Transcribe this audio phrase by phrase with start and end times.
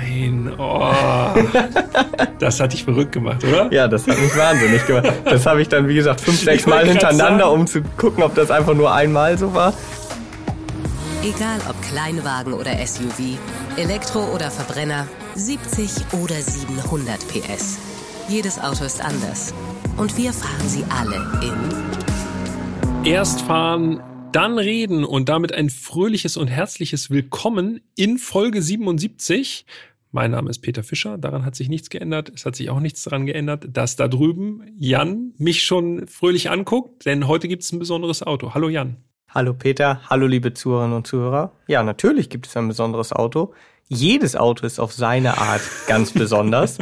[0.00, 0.92] Nein, oh.
[2.38, 3.72] das hat dich verrückt gemacht, oder?
[3.72, 5.12] Ja, das hat mich wahnsinnig gemacht.
[5.24, 8.50] Das habe ich dann, wie gesagt, fünf, sechs Mal hintereinander, um zu gucken, ob das
[8.50, 9.74] einfach nur einmal so war.
[11.22, 13.38] Egal ob Kleinwagen oder SUV,
[13.76, 15.90] Elektro oder Verbrenner, 70
[16.22, 17.78] oder 700 PS.
[18.28, 19.52] Jedes Auto ist anders.
[19.96, 21.52] Und wir fahren sie alle in.
[23.04, 29.66] Erst fahren, dann reden und damit ein fröhliches und herzliches Willkommen in Folge 77.
[30.12, 32.32] Mein Name ist Peter Fischer, daran hat sich nichts geändert.
[32.34, 37.06] Es hat sich auch nichts daran geändert, dass da drüben Jan mich schon fröhlich anguckt,
[37.06, 38.52] denn heute gibt es ein besonderes Auto.
[38.52, 38.96] Hallo Jan.
[39.28, 41.52] Hallo Peter, hallo liebe Zuhörerinnen und Zuhörer.
[41.68, 43.54] Ja, natürlich gibt es ein besonderes Auto.
[43.86, 46.78] Jedes Auto ist auf seine Art ganz besonders.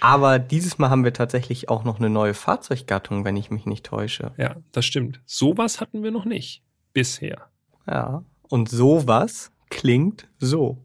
[0.00, 3.86] Aber dieses Mal haben wir tatsächlich auch noch eine neue Fahrzeuggattung, wenn ich mich nicht
[3.86, 4.32] täusche.
[4.36, 5.22] Ja, das stimmt.
[5.24, 6.62] Sowas hatten wir noch nicht
[6.92, 7.48] bisher.
[7.86, 10.76] Ja, und sowas klingt so.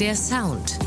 [0.00, 0.78] Der Sound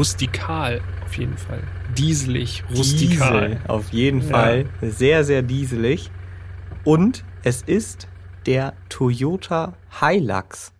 [0.00, 1.62] rustikal auf jeden Fall.
[1.98, 3.48] Dieselig, rustikal.
[3.50, 4.64] Diesel, auf jeden Fall.
[4.80, 4.90] Ja.
[4.90, 6.10] Sehr, sehr dieselig.
[6.84, 8.08] Und es ist
[8.46, 10.72] der Toyota Hilux.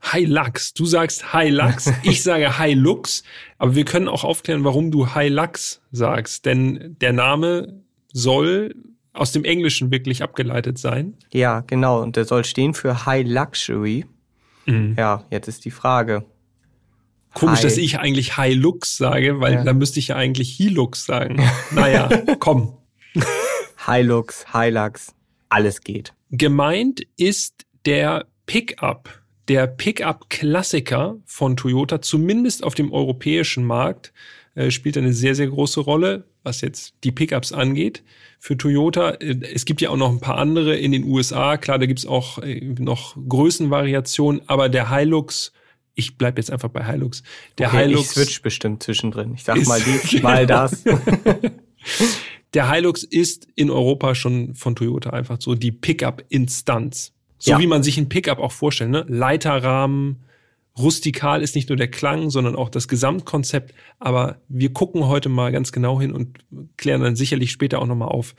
[0.00, 0.74] Hilux.
[0.74, 3.24] Du sagst Hilux, ich sage Hilux,
[3.58, 8.76] aber wir können auch aufklären, warum du Hilux sagst, denn der Name soll
[9.12, 11.16] aus dem Englischen wirklich abgeleitet sein.
[11.32, 14.06] Ja, genau, und der soll stehen für High Luxury.
[14.66, 14.94] Mhm.
[14.96, 16.24] Ja, jetzt ist die Frage,
[17.38, 17.62] Komisch, Hi.
[17.62, 19.64] dass ich eigentlich Hilux sage, weil ja.
[19.64, 21.40] da müsste ich ja eigentlich Hilux sagen.
[21.70, 22.08] naja,
[22.40, 22.76] komm.
[23.86, 25.14] Hilux, Hilux,
[25.48, 26.12] alles geht.
[26.30, 34.12] Gemeint ist der Pickup, der Pickup-Klassiker von Toyota, zumindest auf dem europäischen Markt,
[34.54, 38.02] äh, spielt eine sehr, sehr große Rolle, was jetzt die Pickups angeht.
[38.40, 41.78] Für Toyota, äh, es gibt ja auch noch ein paar andere in den USA, klar,
[41.78, 45.52] da gibt's auch äh, noch Größenvariationen, aber der Hilux
[45.98, 47.24] ich bleib jetzt einfach bei Hilux.
[47.58, 48.02] Der okay, Hilux.
[48.02, 49.34] Ich switch bestimmt zwischendrin.
[49.34, 50.22] Ich sag mal dies, genau.
[50.22, 50.84] mal das.
[52.54, 57.12] Der Hilux ist in Europa schon von Toyota einfach so die Pickup-Instanz.
[57.38, 57.58] So ja.
[57.58, 59.04] wie man sich ein Pickup auch vorstellt, ne?
[59.06, 60.24] Leiterrahmen,
[60.78, 63.74] rustikal ist nicht nur der Klang, sondern auch das Gesamtkonzept.
[63.98, 66.38] Aber wir gucken heute mal ganz genau hin und
[66.76, 68.34] klären dann sicherlich später auch nochmal auf,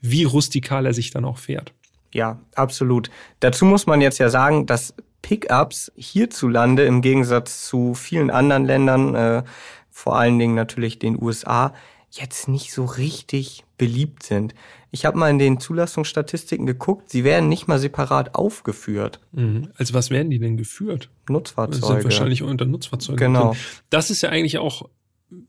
[0.00, 1.72] wie rustikal er sich dann auch fährt.
[2.12, 3.10] Ja, absolut.
[3.40, 9.14] Dazu muss man jetzt ja sagen, dass Pickups hierzulande im Gegensatz zu vielen anderen Ländern,
[9.14, 9.42] äh,
[9.90, 11.74] vor allen Dingen natürlich den USA,
[12.10, 14.54] jetzt nicht so richtig beliebt sind.
[14.90, 19.20] Ich habe mal in den Zulassungsstatistiken geguckt, sie werden nicht mal separat aufgeführt.
[19.32, 19.70] Mhm.
[19.76, 21.10] Also was werden die denn geführt?
[21.28, 21.80] Nutzfahrzeuge.
[21.80, 23.18] Das sind wahrscheinlich unter Nutzfahrzeuge.
[23.18, 23.50] Genau.
[23.50, 23.60] Drin.
[23.90, 24.88] Das ist ja eigentlich auch,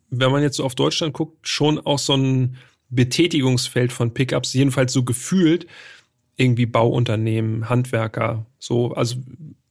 [0.09, 2.58] wenn man jetzt so auf Deutschland guckt, schon auch so ein
[2.90, 5.68] Betätigungsfeld von Pickups, jedenfalls so gefühlt,
[6.40, 9.18] irgendwie Bauunternehmen, Handwerker, so, also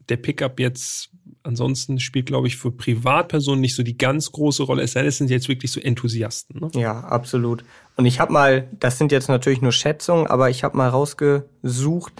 [0.09, 1.11] der Pickup jetzt
[1.43, 4.83] ansonsten spielt, glaube ich, für Privatpersonen nicht so die ganz große Rolle.
[4.83, 6.61] Es sind jetzt wirklich so Enthusiasten.
[6.61, 6.71] Ne?
[6.75, 7.65] Ja, absolut.
[7.97, 12.13] Und ich habe mal, das sind jetzt natürlich nur Schätzungen, aber ich habe mal rausgesucht,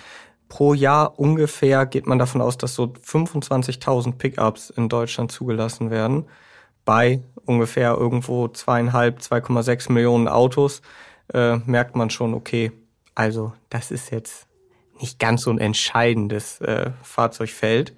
[0.49, 6.25] pro Jahr ungefähr geht man davon aus, dass so 25.000 Pickups in Deutschland zugelassen werden.
[6.87, 10.81] Bei ungefähr irgendwo zweieinhalb, 2,6 Millionen Autos
[11.35, 12.73] äh, merkt man schon, okay,
[13.19, 14.47] also das ist jetzt
[15.01, 17.93] nicht ganz so ein entscheidendes äh, Fahrzeugfeld.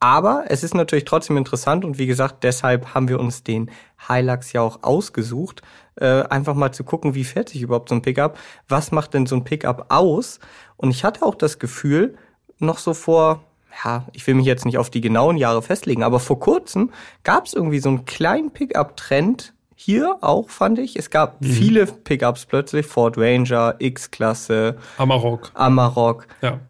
[0.00, 3.70] Aber es ist natürlich trotzdem interessant und wie gesagt, deshalb haben wir uns den
[4.06, 5.62] Hilux ja auch ausgesucht,
[5.96, 8.38] äh, einfach mal zu gucken, wie fährt sich überhaupt so ein Pickup,
[8.68, 10.40] was macht denn so ein Pickup aus?
[10.76, 12.16] Und ich hatte auch das Gefühl,
[12.58, 13.42] noch so vor,
[13.82, 16.92] ja, ich will mich jetzt nicht auf die genauen Jahre festlegen, aber vor kurzem
[17.24, 20.96] gab es irgendwie so einen kleinen Pickup-Trend hier auch, fand ich.
[20.96, 21.46] Es gab mhm.
[21.46, 22.84] viele Pickups plötzlich.
[22.84, 24.76] Ford Ranger, X-Klasse.
[24.98, 25.50] Amarok.
[25.54, 26.26] Amarok.
[26.42, 26.60] Ja.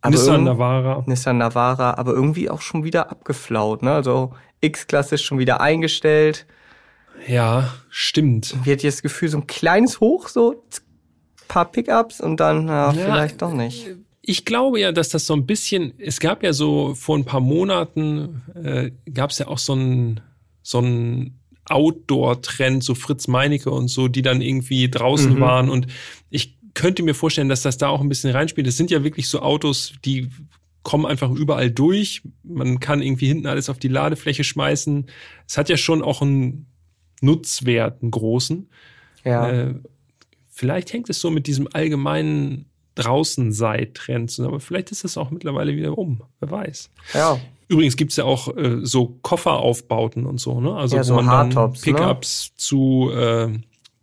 [0.00, 1.04] Aber Nissan Navara.
[1.06, 3.82] Nissan Navara, aber irgendwie auch schon wieder abgeflaut.
[3.82, 3.92] Ne?
[3.92, 6.46] Also X-Klasse ist schon wieder eingestellt.
[7.26, 8.54] Ja, stimmt.
[8.64, 10.64] Wie hat das Gefühl, so ein kleines Hoch, so
[11.48, 13.88] paar Pickups und dann ja, ja, vielleicht doch nicht.
[14.22, 17.40] Ich glaube ja, dass das so ein bisschen, es gab ja so vor ein paar
[17.40, 20.20] Monaten, äh, gab es ja auch so ein,
[20.62, 25.40] so ein Outdoor-Trend, so Fritz Meinecke und so, die dann irgendwie draußen mhm.
[25.40, 25.70] waren.
[25.70, 25.86] Und
[26.30, 28.66] ich könnte mir vorstellen, dass das da auch ein bisschen reinspielt.
[28.66, 30.28] Es sind ja wirklich so Autos, die
[30.82, 32.22] kommen einfach überall durch.
[32.42, 35.06] Man kann irgendwie hinten alles auf die Ladefläche schmeißen.
[35.46, 36.66] Es hat ja schon auch einen
[37.20, 38.70] Nutzwert, einen großen.
[39.24, 39.50] Ja.
[39.50, 39.74] Äh,
[40.58, 42.66] Vielleicht hängt es so mit diesem allgemeinen
[42.96, 46.24] draußen sei Trend zusammen, aber vielleicht ist das auch mittlerweile wieder um.
[46.40, 46.90] Wer weiß.
[47.14, 47.40] Ja.
[47.68, 50.74] Übrigens gibt's ja auch äh, so Kofferaufbauten und so, ne?
[50.74, 51.72] Also Ja, so wo man dann ne?
[51.80, 53.48] Pickups zu äh,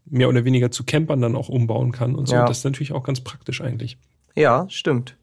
[0.06, 2.35] mehr oder weniger zu Campern dann auch umbauen kann und so.
[2.35, 2.45] Ja.
[2.45, 3.97] Das ist natürlich auch ganz praktisch eigentlich.
[4.35, 5.15] Ja, stimmt.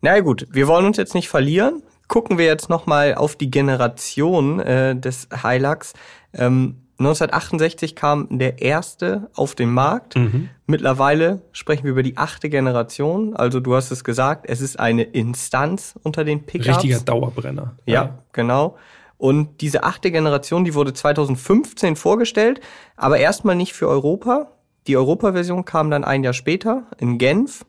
[0.00, 1.82] Na ja, gut, wir wollen uns jetzt nicht verlieren.
[2.06, 5.94] Gucken wir jetzt nochmal auf die Generation äh, des Hilux.
[6.34, 10.16] Ähm, 1968 kam der erste auf den Markt.
[10.16, 10.48] Mhm.
[10.66, 13.36] Mittlerweile sprechen wir über die achte Generation.
[13.36, 16.68] Also du hast es gesagt, es ist eine Instanz unter den Pickups.
[16.68, 17.76] Richtiger Dauerbrenner.
[17.86, 18.76] Ja, genau.
[19.18, 22.60] Und diese achte Generation, die wurde 2015 vorgestellt,
[22.96, 24.50] aber erstmal nicht für Europa.
[24.88, 27.64] Die Europa-Version kam dann ein Jahr später in Genf.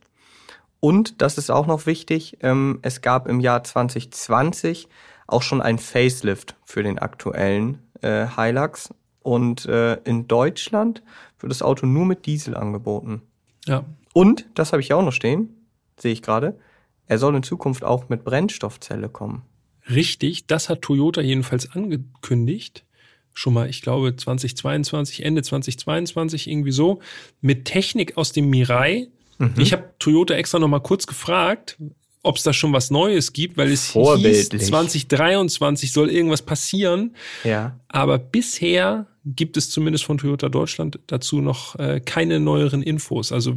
[0.79, 4.89] Und das ist auch noch wichtig, ähm, es gab im Jahr 2020
[5.27, 8.89] auch schon ein Facelift für den aktuellen äh, Hilux.
[9.23, 11.01] Und äh, in Deutschland
[11.39, 13.21] wird das Auto nur mit Diesel angeboten.
[13.65, 13.83] ja.
[14.13, 15.49] Und, das habe ich ja auch noch stehen,
[15.97, 16.59] sehe ich gerade,
[17.07, 19.41] er soll in Zukunft auch mit Brennstoffzelle kommen.
[19.89, 22.85] Richtig, das hat Toyota jedenfalls angekündigt.
[23.33, 26.99] Schon mal, ich glaube, 2022, Ende 2022, irgendwie so,
[27.41, 29.07] mit Technik aus dem Mirai.
[29.39, 29.55] Mhm.
[29.57, 31.77] Ich habe Toyota extra noch mal kurz gefragt,
[32.23, 34.63] ob es da schon was Neues gibt, weil es hieß, Vorbildlich.
[34.63, 37.15] 2023 soll irgendwas passieren.
[37.43, 37.77] Ja.
[37.89, 43.31] Aber bisher gibt es zumindest von Toyota Deutschland dazu noch äh, keine neueren Infos.
[43.31, 43.55] Also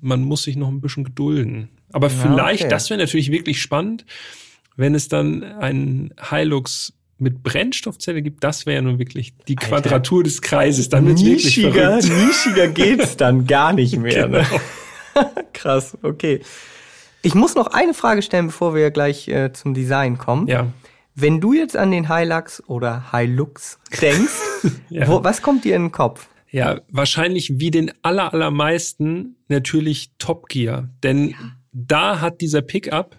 [0.00, 1.68] man muss sich noch ein bisschen gedulden.
[1.92, 2.70] Aber vielleicht, okay.
[2.70, 4.04] das wäre natürlich wirklich spannend,
[4.76, 9.68] wenn es dann einen Hilux mit Brennstoffzelle gibt, das wäre ja nun wirklich die Alter.
[9.68, 10.88] Quadratur des Kreises.
[10.88, 12.26] Dann wird's wirklich nischiger, verrückt.
[12.26, 14.26] nischiger geht's dann gar nicht mehr.
[14.28, 14.46] Ne?
[15.14, 15.30] Genau.
[15.52, 16.40] Krass, okay.
[17.24, 20.46] Ich muss noch eine Frage stellen, bevor wir gleich äh, zum Design kommen.
[20.46, 20.68] Ja,
[21.14, 24.32] Wenn du jetzt an den Hilux oder Hilux denkst,
[24.90, 25.08] Ja.
[25.08, 26.28] wo, was kommt dir in den Kopf?
[26.50, 30.88] ja, wahrscheinlich wie den aller, allermeisten natürlich Top Gear.
[31.02, 31.34] Denn
[31.72, 33.16] da hat dieser Pickup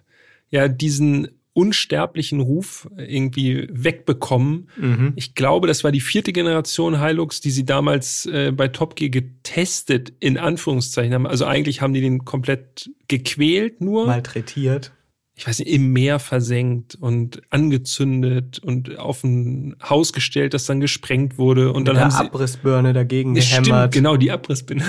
[0.50, 4.69] ja diesen unsterblichen Ruf irgendwie wegbekommen.
[4.75, 5.13] Mhm.
[5.16, 9.10] Ich glaube, das war die vierte Generation Hilux, die sie damals äh, bei Top Gear
[9.10, 11.25] getestet, in Anführungszeichen haben.
[11.25, 14.06] Also eigentlich haben die den komplett gequält nur.
[14.06, 14.92] Malträtiert.
[15.38, 20.81] ich weiß nicht, im Meer versenkt und angezündet und auf ein Haus gestellt, das dann
[20.81, 21.72] gesprengt wurde.
[21.72, 22.25] Und dann Mit haben der sie.
[22.25, 23.94] Abrissbirne dagegen Es Stimmt, gehämmert.
[23.94, 24.84] genau, die Abrissbinde.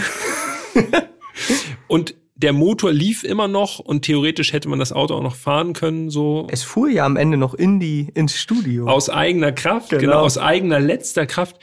[1.87, 5.73] und der Motor lief immer noch und theoretisch hätte man das Auto auch noch fahren
[5.73, 8.87] können, so Es fuhr ja am Ende noch in die, ins Studio.
[8.87, 10.03] aus eigener Kraft, genau.
[10.03, 10.19] Genau.
[10.21, 11.57] aus eigener letzter Kraft.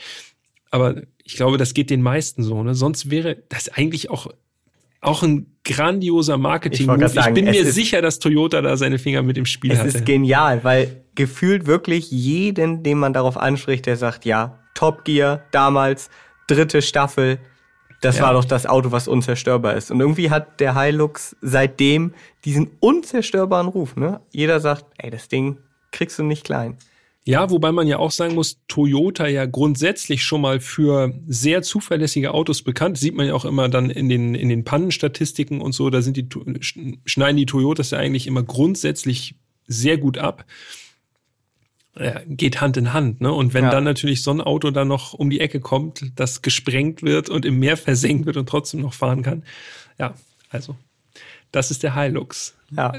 [0.70, 2.62] Aber ich glaube, das geht den meisten so.
[2.62, 2.74] Ne?
[2.74, 4.26] Sonst wäre das eigentlich auch,
[5.00, 9.38] auch ein grandioser marketing Ich Ich bin mir sicher, dass Toyota da seine Finger mit
[9.38, 9.88] im Spiel Es hatte.
[9.88, 15.44] ist genial, weil gefühlt wirklich jeden, den man darauf anspricht, der sagt, ja, Top Gear,
[15.52, 16.10] damals,
[16.48, 17.38] dritte Staffel,
[18.04, 18.24] das Ja.
[18.24, 19.90] war doch das Auto, was unzerstörbar ist.
[19.90, 22.12] Und irgendwie hat der Hilux seitdem
[22.44, 23.96] diesen unzerstörbaren Ruf.
[23.96, 24.20] Ne?
[24.30, 25.58] Jeder sagt, ey, das Ding
[25.90, 26.76] kriegst du nicht klein.
[27.26, 32.34] Ja, wobei man ja auch sagen muss, Toyota ja grundsätzlich schon mal für sehr zuverlässige
[32.34, 32.98] Autos bekannt.
[32.98, 35.88] Sieht man ja auch immer dann in den, in den Pannenstatistiken und so.
[35.88, 36.28] Da sind die,
[37.06, 39.36] schneiden die Toyotas ja eigentlich immer grundsätzlich
[39.66, 40.44] sehr gut ab.
[41.98, 43.32] Ja, geht Hand in Hand, ne?
[43.32, 43.70] Und wenn Ja.
[43.70, 47.44] dann natürlich so ein Auto dann noch um die Ecke kommt, das gesprengt wird und
[47.44, 49.44] im Meer versenkt wird und trotzdem noch fahren kann.
[49.98, 50.14] Ja,
[50.50, 50.76] also,
[51.52, 52.54] das ist der Hilux.
[52.76, 52.92] Ja.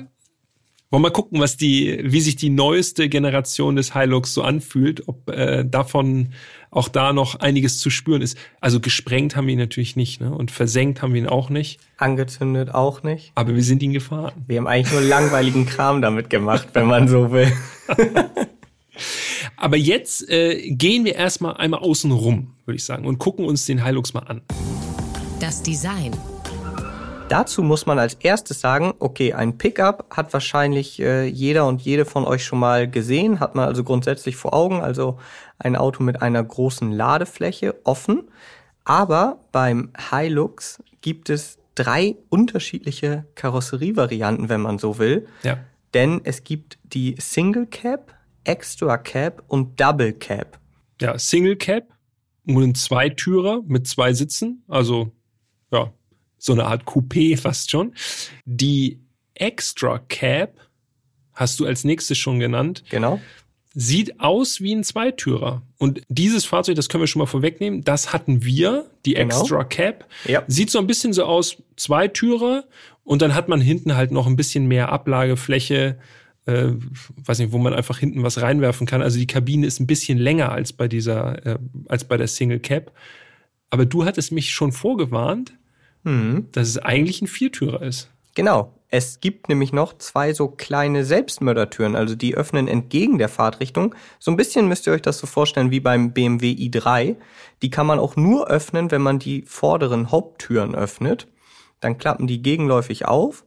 [0.91, 5.09] Wollen wir mal gucken, was die, wie sich die neueste Generation des Hilux so anfühlt,
[5.09, 6.29] ob äh, davon
[6.71, 8.37] auch da noch einiges zu spüren ist.
[8.61, 10.33] Also gesprengt haben wir ihn natürlich nicht, ne?
[10.33, 11.81] Und versenkt haben wir ihn auch nicht.
[11.97, 13.33] Angezündet auch nicht.
[13.35, 14.31] Aber wir sind ihn gefahren.
[14.47, 17.51] Wir haben eigentlich nur langweiligen Kram damit gemacht, wenn man so will.
[19.57, 23.65] Aber jetzt äh, gehen wir erstmal einmal außen rum, würde ich sagen, und gucken uns
[23.65, 24.41] den Hilux mal an.
[25.39, 26.11] Das Design.
[27.27, 32.05] Dazu muss man als erstes sagen, okay, ein Pickup hat wahrscheinlich äh, jeder und jede
[32.05, 35.17] von euch schon mal gesehen, hat man also grundsätzlich vor Augen, also
[35.57, 38.29] ein Auto mit einer großen Ladefläche offen.
[38.83, 45.27] Aber beim Hilux gibt es drei unterschiedliche Karosserievarianten, wenn man so will.
[45.41, 45.57] Ja.
[45.95, 48.14] Denn es gibt die Single Cab,
[48.45, 50.59] Extra Cab und Double Cab.
[51.01, 51.83] Ja, Single Cab,
[52.45, 55.11] nur ein Zweitürer mit zwei Sitzen, also
[55.71, 55.91] ja,
[56.37, 57.93] so eine Art Coupé fast schon.
[58.45, 59.01] Die
[59.33, 60.53] Extra Cab
[61.33, 62.83] hast du als nächstes schon genannt.
[62.89, 63.19] Genau.
[63.77, 65.61] Sieht aus wie ein Zweitürer.
[65.77, 69.41] Und dieses Fahrzeug, das können wir schon mal vorwegnehmen, das hatten wir, die Genau.
[69.41, 70.05] Extra Cab.
[70.23, 70.43] Ja.
[70.47, 72.63] Sieht so ein bisschen so aus, Zweitürer.
[73.03, 75.99] Und dann hat man hinten halt noch ein bisschen mehr Ablagefläche,
[76.45, 76.71] äh,
[77.25, 79.01] weiß nicht, wo man einfach hinten was reinwerfen kann.
[79.01, 82.59] Also die Kabine ist ein bisschen länger als bei dieser, äh, als bei der Single
[82.59, 82.91] Cab.
[83.69, 85.53] Aber du hattest mich schon vorgewarnt
[86.05, 86.47] mhm.
[86.53, 88.09] dass es eigentlich ein Viertürer ist.
[88.35, 88.71] Genau.
[88.89, 93.93] Es gibt nämlich noch zwei so kleine Selbstmördertüren, also die öffnen entgegen der Fahrtrichtung.
[94.19, 97.17] So ein bisschen müsst ihr euch das so vorstellen wie beim BMW i3.
[97.61, 101.27] Die kann man auch nur öffnen, wenn man die vorderen Haupttüren öffnet.
[101.81, 103.43] Dann klappen die gegenläufig auf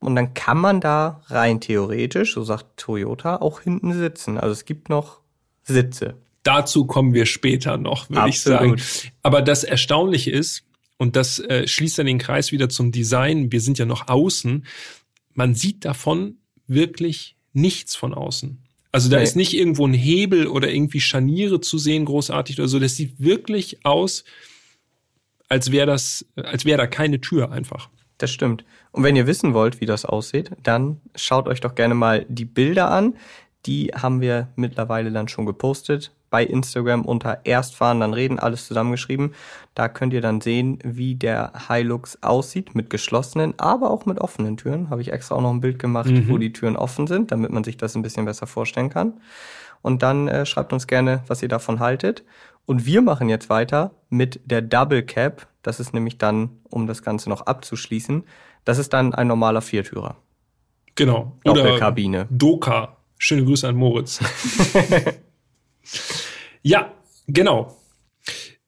[0.00, 4.38] und dann kann man da rein theoretisch, so sagt Toyota, auch hinten sitzen.
[4.38, 5.20] Also es gibt noch
[5.64, 6.14] Sitze.
[6.44, 8.80] Dazu kommen wir später noch, würde ich sagen.
[9.22, 10.64] Aber das Erstaunliche ist,
[10.98, 13.52] und das äh, schließt dann den Kreis wieder zum Design.
[13.52, 14.66] Wir sind ja noch außen.
[15.32, 18.58] Man sieht davon wirklich nichts von außen.
[18.90, 19.22] Also da nee.
[19.22, 22.80] ist nicht irgendwo ein Hebel oder irgendwie Scharniere zu sehen, großartig oder so.
[22.80, 24.24] Das sieht wirklich aus,
[25.48, 27.90] als wäre das, als wäre da keine Tür einfach.
[28.18, 28.64] Das stimmt.
[28.92, 32.44] Und wenn ihr wissen wollt, wie das aussieht, dann schaut euch doch gerne mal die
[32.44, 33.14] Bilder an.
[33.66, 39.34] Die haben wir mittlerweile dann schon gepostet bei Instagram unter Erstfahren dann reden, alles zusammengeschrieben.
[39.74, 44.56] Da könnt ihr dann sehen, wie der Hilux aussieht mit geschlossenen, aber auch mit offenen
[44.56, 44.90] Türen.
[44.90, 46.28] Habe ich extra auch noch ein Bild gemacht, mhm.
[46.28, 49.14] wo die Türen offen sind, damit man sich das ein bisschen besser vorstellen kann.
[49.80, 52.24] Und dann äh, schreibt uns gerne, was ihr davon haltet.
[52.66, 55.46] Und wir machen jetzt weiter mit der Double Cap.
[55.68, 58.24] Das ist nämlich dann, um das Ganze noch abzuschließen,
[58.64, 60.16] das ist dann ein normaler Viertürer.
[60.94, 61.36] Genau.
[61.44, 62.20] Doppelkabine.
[62.20, 62.96] Oder Doka.
[63.18, 64.20] Schöne Grüße an Moritz.
[66.62, 66.92] Ja,
[67.26, 67.76] genau.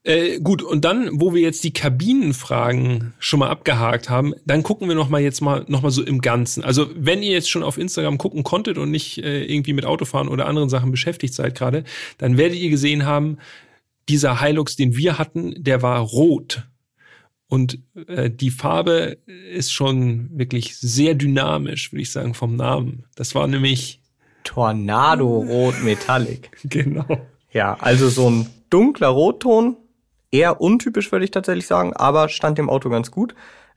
[0.02, 4.88] Äh, gut, und dann, wo wir jetzt die Kabinenfragen schon mal abgehakt haben, dann gucken
[4.88, 6.64] wir noch mal jetzt mal noch mal so im Ganzen.
[6.64, 10.28] Also wenn ihr jetzt schon auf Instagram gucken konntet und nicht äh, irgendwie mit Autofahren
[10.28, 11.84] oder anderen Sachen beschäftigt seid gerade,
[12.16, 13.38] dann werdet ihr gesehen haben,
[14.08, 16.66] dieser Hilux, den wir hatten, der war rot.
[17.50, 23.04] Und äh, die Farbe ist schon wirklich sehr dynamisch, würde ich sagen, vom Namen.
[23.16, 24.00] Das war nämlich
[24.44, 26.56] Tornado Rot Metallic.
[26.64, 27.26] genau.
[27.52, 29.76] Ja, also so ein dunkler Rotton,
[30.30, 33.34] eher untypisch würde ich tatsächlich sagen, aber stand dem Auto ganz gut.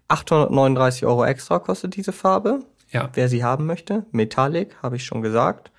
[0.07, 2.59] 839 Euro extra kostet diese Farbe.
[2.91, 3.09] Ja.
[3.13, 4.05] Wer sie haben möchte.
[4.11, 5.71] Metallic, habe ich schon gesagt.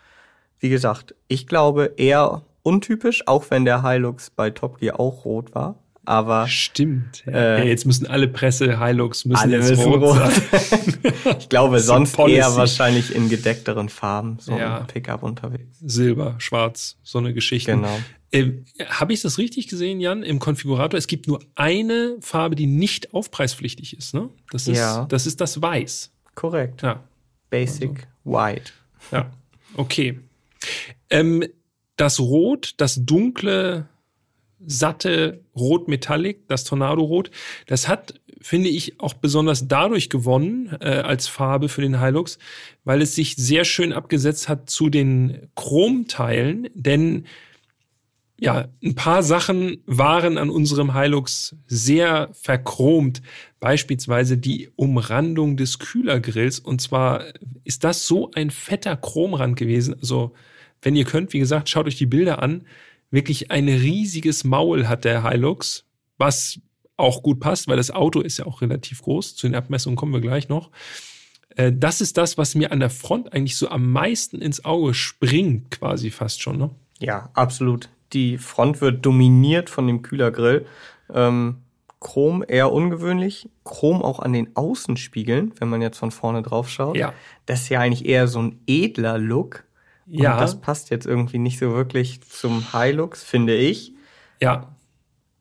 [0.59, 5.55] Wie gesagt, ich glaube eher untypisch, auch wenn der Hilux bei Top Gear auch rot
[5.55, 5.77] war.
[6.07, 7.25] Aber stimmt.
[7.27, 10.17] Äh, ja, jetzt müssen alle Presse Hilux müssen alle jetzt müssen rot, rot.
[10.17, 10.99] sein.
[11.39, 14.81] ich glaube sonst eher wahrscheinlich in gedeckteren Farben so ja.
[14.81, 15.79] ein Pickup unterwegs.
[15.81, 17.73] Silber, Schwarz, so eine Geschichte.
[17.73, 17.99] Genau.
[18.33, 18.53] Äh,
[18.87, 20.23] Habe ich das richtig gesehen, Jan?
[20.23, 24.13] Im Konfigurator es gibt nur eine Farbe, die nicht aufpreispflichtig ist.
[24.13, 24.29] Ne?
[24.51, 25.07] Das ist ja.
[25.07, 26.11] das ist das Weiß.
[26.35, 26.83] Korrekt.
[26.83, 27.03] Ja.
[27.49, 27.91] Basic
[28.25, 28.39] also.
[28.39, 28.73] White.
[29.13, 29.31] Ja.
[29.77, 30.21] Okay.
[31.11, 31.45] Ähm,
[31.97, 33.89] das Rot, das dunkle
[34.67, 37.31] satte Rot-Metallic, das Tornado-Rot.
[37.67, 42.39] Das hat, finde ich, auch besonders dadurch gewonnen äh, als Farbe für den Hilux,
[42.85, 47.25] weil es sich sehr schön abgesetzt hat zu den Chromteilen, denn
[48.41, 53.23] ja, ein paar Sachen waren an unserem Hilux sehr verchromt.
[53.61, 56.59] Beispielsweise die Umrandung des Kühlergrills.
[56.59, 57.25] Und zwar
[57.63, 59.95] ist das so ein fetter Chromrand gewesen.
[59.95, 60.35] Also,
[60.83, 62.65] wenn ihr könnt, wie gesagt, schaut euch die Bilder an
[63.15, 65.85] wirklich ein riesiges Maul hat der Hilux,
[66.19, 66.61] was
[66.97, 69.37] auch gut passt, weil das Auto ist ja auch relativ groß.
[69.37, 70.71] Zu den Abmessungen kommen wir gleich noch.
[71.57, 74.95] Äh, das ist das, was mir an der Front eigentlich so am meisten ins Auge
[74.95, 76.59] springt, quasi fast schon.
[76.59, 76.71] Ne?
[76.99, 77.89] Ja, absolut.
[78.13, 80.67] Die Front wird dominiert von dem Kühlergrill.
[81.13, 81.57] Ähm,
[82.01, 83.49] Chrom eher ungewöhnlich.
[83.65, 86.97] Chrom auch an den Außenspiegeln, wenn man jetzt von vorne drauf schaut.
[86.97, 87.15] Ja.
[87.47, 89.65] Das ist ja eigentlich eher so ein edler Look.
[90.07, 90.35] Ja.
[90.35, 93.93] Und das passt jetzt irgendwie nicht so wirklich zum Hilux, finde ich.
[94.41, 94.75] Ja.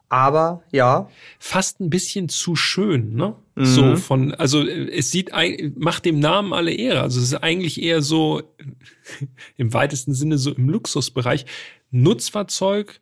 [0.10, 1.10] Aber ja.
[1.39, 3.36] Fast ein bisschen zu schön, ne?
[3.55, 3.65] Mhm.
[3.65, 5.32] So von, also es sieht,
[5.75, 7.01] macht dem Namen alle Ehre.
[7.01, 8.43] Also es ist eigentlich eher so
[9.58, 11.46] im weitesten Sinne so im Luxusbereich.
[11.89, 13.01] Nutzfahrzeug,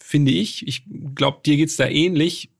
[0.00, 0.84] finde ich, ich
[1.14, 2.50] glaube, dir geht's da ähnlich,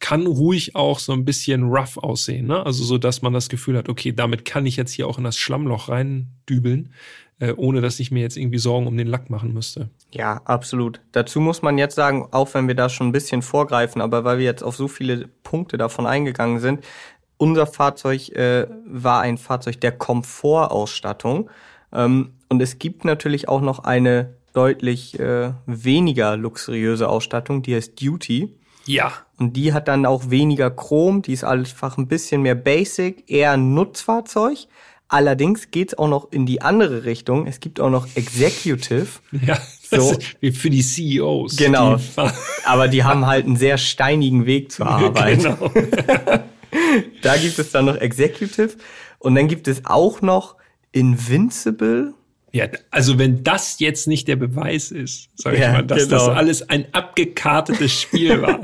[0.00, 2.64] kann ruhig auch so ein bisschen rough aussehen, ne?
[2.64, 5.24] Also so, dass man das Gefühl hat, okay, damit kann ich jetzt hier auch in
[5.24, 6.92] das Schlammloch reindübeln
[7.40, 9.90] äh, ohne dass ich mir jetzt irgendwie Sorgen um den Lack machen müsste.
[10.12, 11.00] Ja, absolut.
[11.12, 14.38] Dazu muss man jetzt sagen, auch wenn wir da schon ein bisschen vorgreifen, aber weil
[14.38, 16.84] wir jetzt auf so viele Punkte davon eingegangen sind,
[17.36, 21.48] unser Fahrzeug äh, war ein Fahrzeug der Komfortausstattung.
[21.92, 28.00] Ähm, und es gibt natürlich auch noch eine deutlich äh, weniger luxuriöse Ausstattung, die heißt
[28.02, 28.56] Duty.
[28.86, 29.12] Ja.
[29.36, 33.52] Und die hat dann auch weniger Chrom, die ist einfach ein bisschen mehr basic, eher
[33.52, 34.66] ein Nutzfahrzeug.
[35.08, 37.46] Allerdings geht's auch noch in die andere Richtung.
[37.46, 39.06] Es gibt auch noch Executive.
[39.46, 39.58] Ja,
[39.90, 40.18] so.
[40.52, 41.56] für die CEOs.
[41.56, 41.96] Genau.
[41.96, 42.02] Die
[42.64, 45.38] Aber die haben halt einen sehr steinigen Weg zur Arbeit.
[45.38, 45.72] Genau.
[47.22, 48.76] da gibt es dann noch Executive.
[49.18, 50.56] Und dann gibt es auch noch
[50.92, 52.12] Invincible
[52.52, 56.26] Ja, also wenn das jetzt nicht der Beweis ist, sag ich Ja, mal, dass genau.
[56.26, 58.60] das alles ein abgekartetes Spiel war.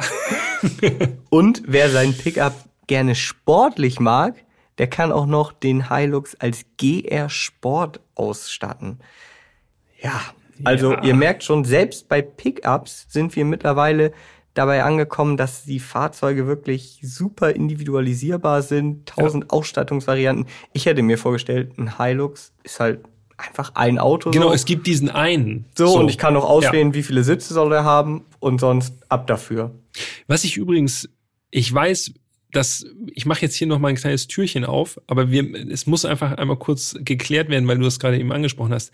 [1.30, 2.54] Und wer seinen Pickup
[2.86, 4.43] gerne sportlich mag,
[4.78, 8.99] der kann auch noch den Hilux als GR Sport ausstatten.
[10.00, 10.21] Ja,
[10.64, 11.02] also Ja.
[11.04, 14.12] ihr merkt schon, selbst bei Pickups sind wir mittlerweile
[14.54, 20.47] dabei angekommen, dass die Fahrzeuge wirklich super individualisierbar sind, tausend Ausstattungsvarianten.
[20.73, 23.00] Ich hätte mir vorgestellt, ein Hilux ist halt
[23.37, 24.31] einfach ein Auto.
[24.31, 24.54] genau, so.
[24.54, 25.64] es gibt diesen einen.
[25.76, 26.95] so, und ich kann noch auswählen, Ja.
[26.95, 29.73] wie viele Sitze soll er haben und sonst ab dafür.
[30.28, 31.09] Was ich übrigens,
[31.50, 32.12] ich weiß,
[32.56, 36.04] dass ich mache jetzt hier noch mal ein kleines Türchen auf, aber wir, es muss
[36.04, 38.92] einfach einmal kurz geklärt werden, weil du es gerade eben angesprochen hast.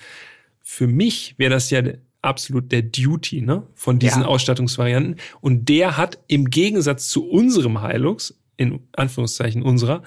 [0.63, 1.83] Für mich wäre das ja
[2.23, 4.29] absolut der Duty ne, von diesen Ja.
[4.29, 5.17] Ausstattungsvarianten.
[5.41, 10.03] Und der hat im Gegensatz zu unserem Hilux, in Anführungszeichen unserer,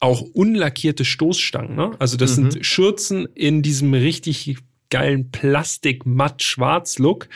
[0.00, 1.76] auch unlackierte Stoßstangen.
[1.76, 1.92] Ne?
[1.98, 2.50] Also das Mhm.
[2.50, 4.56] sind Schürzen in diesem richtig
[4.90, 7.28] geilen Plastik-Matt-Schwarz-Look.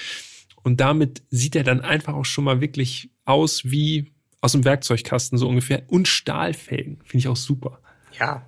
[0.63, 5.39] Und damit sieht er dann einfach auch schon mal wirklich aus wie aus dem Werkzeugkasten
[5.39, 5.83] so ungefähr.
[5.89, 6.99] Und Stahlfelgen.
[7.05, 7.81] Finde ich auch super.
[8.19, 8.43] Ja.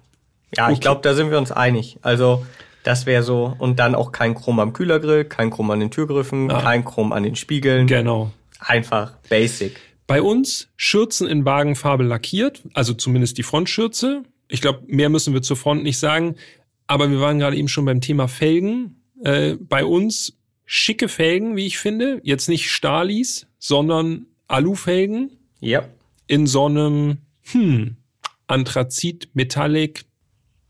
[0.57, 0.81] Ja, ich Okay.
[0.81, 1.99] glaube, da sind wir uns einig.
[2.03, 2.45] Also,
[2.83, 3.55] das wäre so.
[3.59, 6.61] Und dann auch kein Chrom am Kühlergrill, kein Chrom an den Türgriffen, Ah.
[6.63, 7.87] kein Chrom an den Spiegeln.
[7.87, 8.33] Genau.
[8.59, 9.79] Einfach basic.
[10.07, 14.25] Bei uns Schürzen in Wagenfarbe lackiert, also zumindest die Frontschürze.
[14.49, 16.35] Ich glaube, mehr müssen wir zur Front nicht sagen.
[16.89, 18.97] Aber wir waren gerade eben schon beim Thema Felgen.
[19.23, 22.21] Äh, bei uns schicke Felgen, wie ich finde.
[22.25, 25.31] Jetzt nicht Stahlis, sondern Alufelgen
[25.61, 25.85] Ja.
[26.27, 27.97] in so einem hm,
[28.47, 30.05] Anthrazit, Metallic.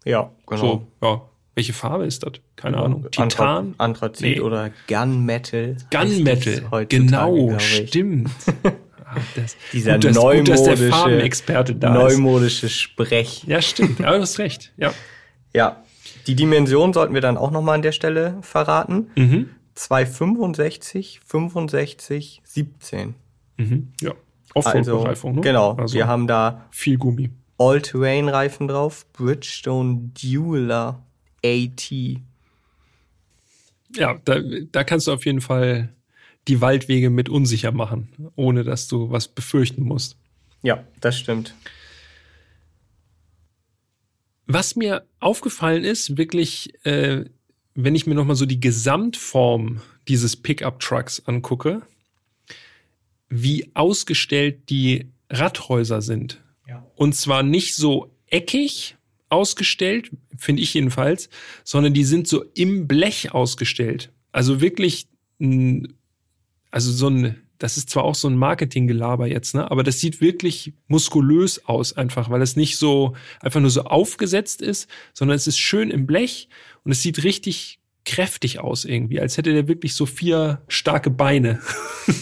[0.04, 0.61] Ja, genau.
[0.61, 1.23] So, ja.
[1.54, 2.32] Welche Farbe ist das?
[2.56, 3.06] Keine Ahnung.
[3.06, 3.75] Anthra- Titan?
[3.78, 4.40] Anthrazit Nee.
[4.40, 5.76] oder Gunmetal.
[5.90, 6.87] Gunmetal.
[6.87, 8.30] Genau, stimmt.
[9.12, 12.16] Ah, das, Dieser gut, dass, gut, neumodische, Farbenexperte da ist.
[12.16, 13.42] neumodische Sprech.
[13.44, 13.99] Ja, stimmt.
[13.99, 14.73] Ja, du hast recht.
[14.76, 14.94] Ja.
[15.52, 15.82] Ja.
[16.28, 19.11] Die Dimension sollten wir dann auch nochmal an der Stelle verraten.
[19.16, 19.50] Mhm.
[19.75, 23.14] 265, 65, 17.
[23.56, 23.88] Mhm.
[24.00, 24.12] Ja.
[24.54, 25.40] Also, Offroad-Bereifung, ne?
[25.40, 25.73] genau.
[25.75, 27.30] Also Wir haben da viel Gummi.
[27.59, 31.05] All-Terrain-Reifen drauf, Bridgestone Dueler
[31.44, 31.90] AT.
[33.94, 34.40] Ja, da,
[34.72, 35.94] da kannst du auf jeden Fall
[36.48, 40.16] die Waldwege mit unsicher machen, ohne dass du was befürchten musst.
[40.62, 41.55] Ja, das stimmt.
[44.46, 47.24] Was mir aufgefallen ist, wirklich, äh,
[47.74, 51.83] wenn ich mir nochmal so die Gesamtform dieses Pickup-Trucks angucke,
[53.31, 56.43] wie ausgestellt die Radhäuser sind.
[56.69, 56.85] Ja.
[56.97, 58.97] Und zwar nicht so eckig
[59.29, 61.31] ausgestellt, finde ich jedenfalls,
[61.64, 64.12] sondern die sind so im Blech ausgestellt.
[64.33, 65.09] Also wirklich,
[66.71, 70.21] also so ein, das ist zwar auch so ein Marketinggelaber jetzt, ne, aber das sieht
[70.21, 75.47] wirklich muskulös aus einfach, weil es nicht so einfach nur so aufgesetzt ist, sondern es
[75.47, 76.49] ist schön im Blech
[76.85, 81.60] und es sieht richtig kräftig aus irgendwie, als hätte der wirklich so vier starke Beine.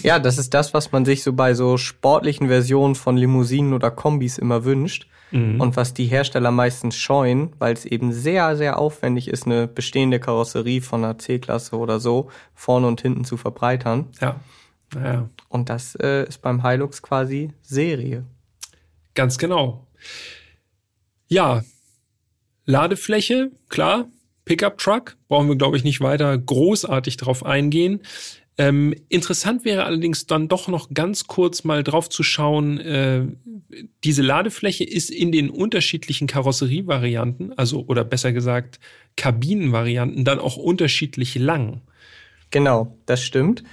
[0.03, 3.91] Ja, das ist das, was man sich so bei so sportlichen Versionen von Limousinen oder
[3.91, 5.09] Kombis immer wünscht.
[5.31, 5.61] Mhm.
[5.61, 10.21] Und was die Hersteller meistens scheuen, weil es eben sehr, sehr aufwendig ist, eine bestehende
[10.21, 14.09] Karosserie von einer C-Klasse oder so vorne und hinten zu verbreitern.
[14.21, 14.41] Ja,
[14.95, 15.29] naja.
[15.49, 18.25] Und das äh, ist beim Hilux quasi Serie.
[19.15, 19.87] Ganz genau.
[21.29, 21.63] Ja,
[22.65, 24.07] Ladefläche, klar.
[24.49, 28.01] Pickup Truck, brauchen wir, glaube ich, nicht weiter großartig drauf eingehen.
[28.57, 33.27] Ähm, interessant wäre allerdings dann doch noch ganz kurz mal drauf zu schauen, äh,
[34.05, 38.81] diese Ladefläche ist in den unterschiedlichen Karosserievarianten, also oder besser gesagt
[39.19, 41.83] Kabinenvarianten, dann auch unterschiedlich lang.
[42.51, 43.65] Genau, das stimmt.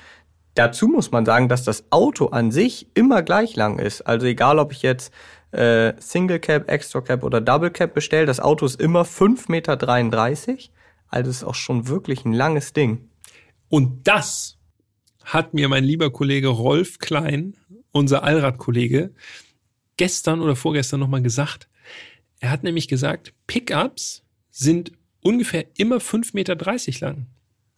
[0.55, 4.01] Dazu muss man sagen, dass das Auto an sich immer gleich lang ist.
[4.01, 5.13] Also egal, ob ich jetzt
[5.55, 10.57] äh, Single Cab, Extra Cab oder Double Cab bestelle, das Auto ist immer 5,33 Meter.
[11.07, 13.09] Also ist auch schon wirklich ein langes Ding.
[13.69, 14.57] Und das
[15.23, 17.55] hat mir mein lieber Kollege Rolf Klein,
[17.91, 19.13] unser Allradkollege,
[19.97, 21.69] gestern oder vorgestern nochmal gesagt.
[22.39, 24.91] Er hat nämlich gesagt, Pickups sind
[25.21, 26.55] ungefähr immer 5,30 Meter
[27.01, 27.27] lang.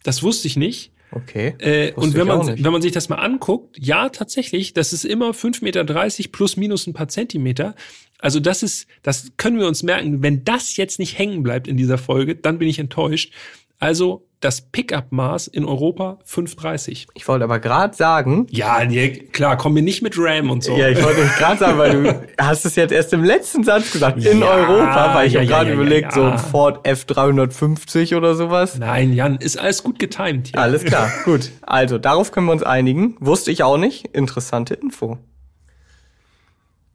[0.02, 0.92] Das wusste ich nicht.
[1.10, 1.54] Okay.
[1.58, 5.30] Äh, und wenn man, wenn man sich das mal anguckt, ja, tatsächlich, das ist immer
[5.30, 5.84] 5,30 Meter
[6.30, 7.74] plus minus ein paar Zentimeter.
[8.18, 10.22] Also das ist, das können wir uns merken.
[10.22, 13.32] Wenn das jetzt nicht hängen bleibt in dieser Folge, dann bin ich enttäuscht.
[13.78, 17.06] Also das Pickup-Maß in Europa 5,30.
[17.14, 20.76] Ich wollte aber gerade sagen, Ja, nee, klar, komm mir nicht mit RAM und so.
[20.76, 24.24] ja, ich wollte gerade sagen, weil du hast es jetzt erst im letzten Satz gesagt,
[24.24, 28.34] in Ja, Europa, weil ich ja, habe gerade ja, überlegt, so ein Ford F350 oder
[28.36, 28.78] sowas.
[28.78, 30.60] Nein, Jan, ist alles gut getimt hier.
[30.60, 31.50] Alles klar, gut.
[31.62, 33.16] Also, darauf können wir uns einigen.
[33.18, 34.06] Wusste ich auch nicht.
[34.08, 35.18] Interessante Info.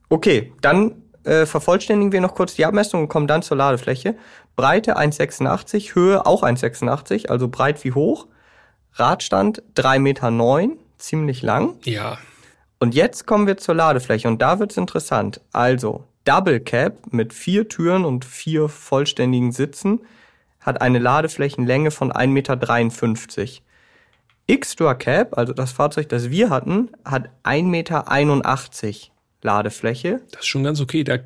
[0.08, 0.92] Okay, dann
[1.24, 4.14] äh, vervollständigen wir noch kurz die Abmessung und kommen dann zur Ladefläche.
[4.56, 8.26] Breite 1,86, Höhe auch 1,86, also breit wie hoch.
[8.94, 11.74] Radstand 3,9 Meter, ziemlich lang.
[11.84, 12.18] Ja.
[12.78, 15.40] Und jetzt kommen wir zur Ladefläche und da wird's interessant.
[15.52, 20.00] Also Double Cab mit vier Türen und vier vollständigen Sitzen
[20.60, 23.62] hat eine Ladeflächenlänge von 1,53 Meter.
[24.46, 28.08] Extra Cab, also das Fahrzeug, das wir hatten, hat 1,81 Meter
[29.44, 30.22] Ladefläche.
[30.32, 31.04] Das ist schon ganz okay.
[31.04, 31.18] Da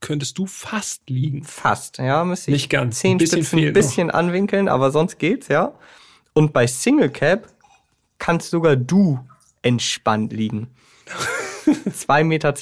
[0.00, 1.42] könntest du fast liegen.
[1.42, 3.00] Fast, ja, müsste ich Nicht ganz.
[3.00, 5.74] zehn Ein bisschen Spitzen ein bisschen anwinkeln, aber sonst geht's, ja.
[6.34, 7.48] Und bei Single Cab
[8.18, 9.18] kannst sogar du
[9.62, 10.68] entspannt liegen.
[11.66, 12.54] 2,32 Meter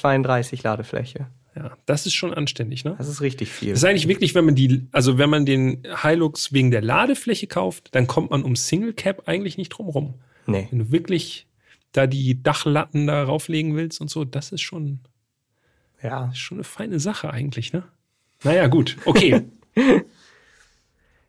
[0.62, 1.26] Ladefläche.
[1.56, 2.94] Ja, das ist schon anständig, ne?
[2.98, 3.70] Das ist richtig viel.
[3.70, 7.46] Das ist eigentlich wirklich, wenn man die, also wenn man den Hilux wegen der Ladefläche
[7.46, 10.14] kauft, dann kommt man um Single Cap eigentlich nicht drum rum.
[10.46, 10.66] Nee.
[10.70, 11.46] Wenn du wirklich
[11.94, 15.00] da die Dachlatten da rauflegen willst und so, das ist schon,
[16.02, 16.26] Ja.
[16.26, 17.84] ist schon eine feine Sache eigentlich, ne?
[18.42, 19.42] Naja, gut, okay.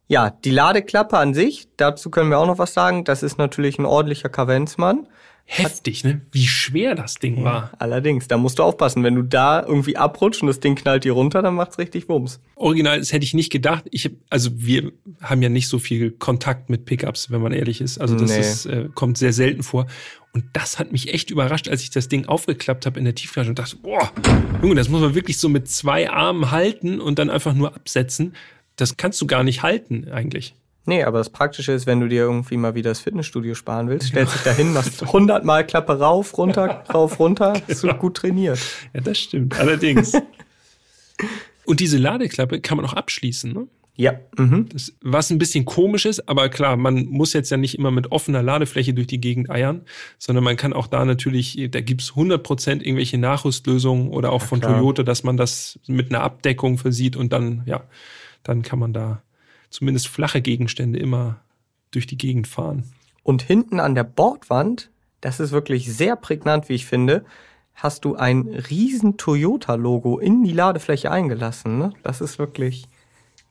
[0.08, 3.06] Ja, die Ladeklappe an sich, dazu können wir auch noch was sagen.
[3.06, 5.08] Das ist natürlich ein ordentlicher Kavenzmann.
[5.48, 6.22] Heftig, ne?
[6.32, 7.72] Wie schwer das Ding war.
[7.78, 9.04] Allerdings, da musst du aufpassen.
[9.04, 12.40] Wenn du da irgendwie abrutscht und das Ding knallt dir runter, dann macht's richtig Wumms.
[12.56, 13.86] Original, das hätte ich nicht gedacht.
[13.92, 17.80] Ich hab, also wir haben ja nicht so viel Kontakt mit Pickups, wenn man ehrlich
[17.80, 18.00] ist.
[18.00, 18.40] Also das Nee.
[18.40, 19.86] ist, äh, kommt sehr selten vor.
[20.34, 23.50] Und das hat mich echt überrascht, als ich das Ding aufgeklappt habe in der Tiefgarage
[23.50, 24.12] und dachte, boah,
[24.64, 28.34] Junge, das muss man wirklich so mit zwei Armen halten und dann einfach nur absetzen.
[28.78, 30.56] Das kannst du gar nicht halten eigentlich.
[30.86, 34.10] Nee, aber das Praktische ist, wenn du dir irgendwie mal wieder das Fitnessstudio sparen willst,
[34.10, 38.18] stellst dich da hin, machst 100 Mal Klappe rauf, runter, rauf, runter, ist so gut
[38.18, 38.60] trainiert.
[38.94, 39.60] Ja, das stimmt.
[39.60, 40.14] Allerdings.
[41.66, 43.68] und diese Ladeklappe kann man auch abschließen, ne?
[43.98, 44.68] Ja, mhm.
[44.70, 48.12] Das, was ein bisschen komisch ist, aber klar, man muss jetzt ja nicht immer mit
[48.12, 49.84] offener Ladefläche durch die Gegend eiern,
[50.18, 54.80] sondern man kann auch da natürlich, da gibt's 100% irgendwelche Nachrüstlösungen oder auch von klar.
[54.80, 57.86] Toyota, dass man das mit einer Abdeckung versieht und dann, ja,
[58.44, 59.22] dann kann man da
[59.70, 61.42] zumindest flache Gegenstände immer
[61.92, 62.84] durch die Gegend fahren.
[63.24, 64.90] Und hinten an der Bordwand,
[65.22, 67.26] das ist wirklich sehr prägnant, wie ich finde,
[67.74, 71.78] hast du ein riesen Toyota-Logo in die Ladefläche eingelassen.
[71.78, 71.94] Ne?
[72.04, 72.86] Das ist wirklich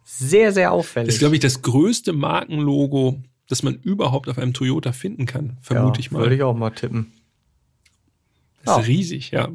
[0.05, 1.09] sehr, sehr auffällig.
[1.09, 5.59] Das ist, glaube ich, das größte Markenlogo, das man überhaupt auf einem Toyota finden kann,
[5.61, 6.21] vermute ja, ich mal.
[6.21, 7.13] Würde ich auch mal tippen.
[8.65, 8.87] Das ist Ja.
[8.87, 9.49] riesig, ja.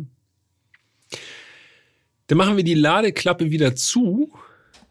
[2.27, 4.31] Dann machen wir die Ladeklappe wieder zu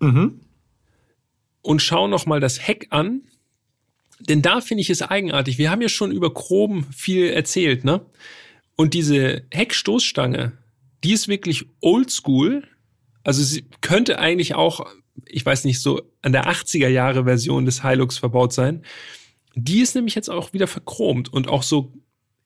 [0.01, 0.41] Mhm.
[1.69, 3.21] Und schauen noch mal das Heck an.
[4.21, 5.59] Denn da finde ich es eigenartig.
[5.59, 8.01] Wir haben ja schon über Chrom viel erzählt, ne?
[8.75, 10.53] Und diese Heckstoßstange,
[11.05, 12.63] die ist wirklich oldschool.
[13.23, 14.87] Also sie könnte eigentlich auch,
[15.27, 18.83] ich weiß nicht, so an der 80er Jahre Version des Hilux verbaut sein.
[19.55, 21.93] Die ist nämlich jetzt auch wieder verchromt und auch so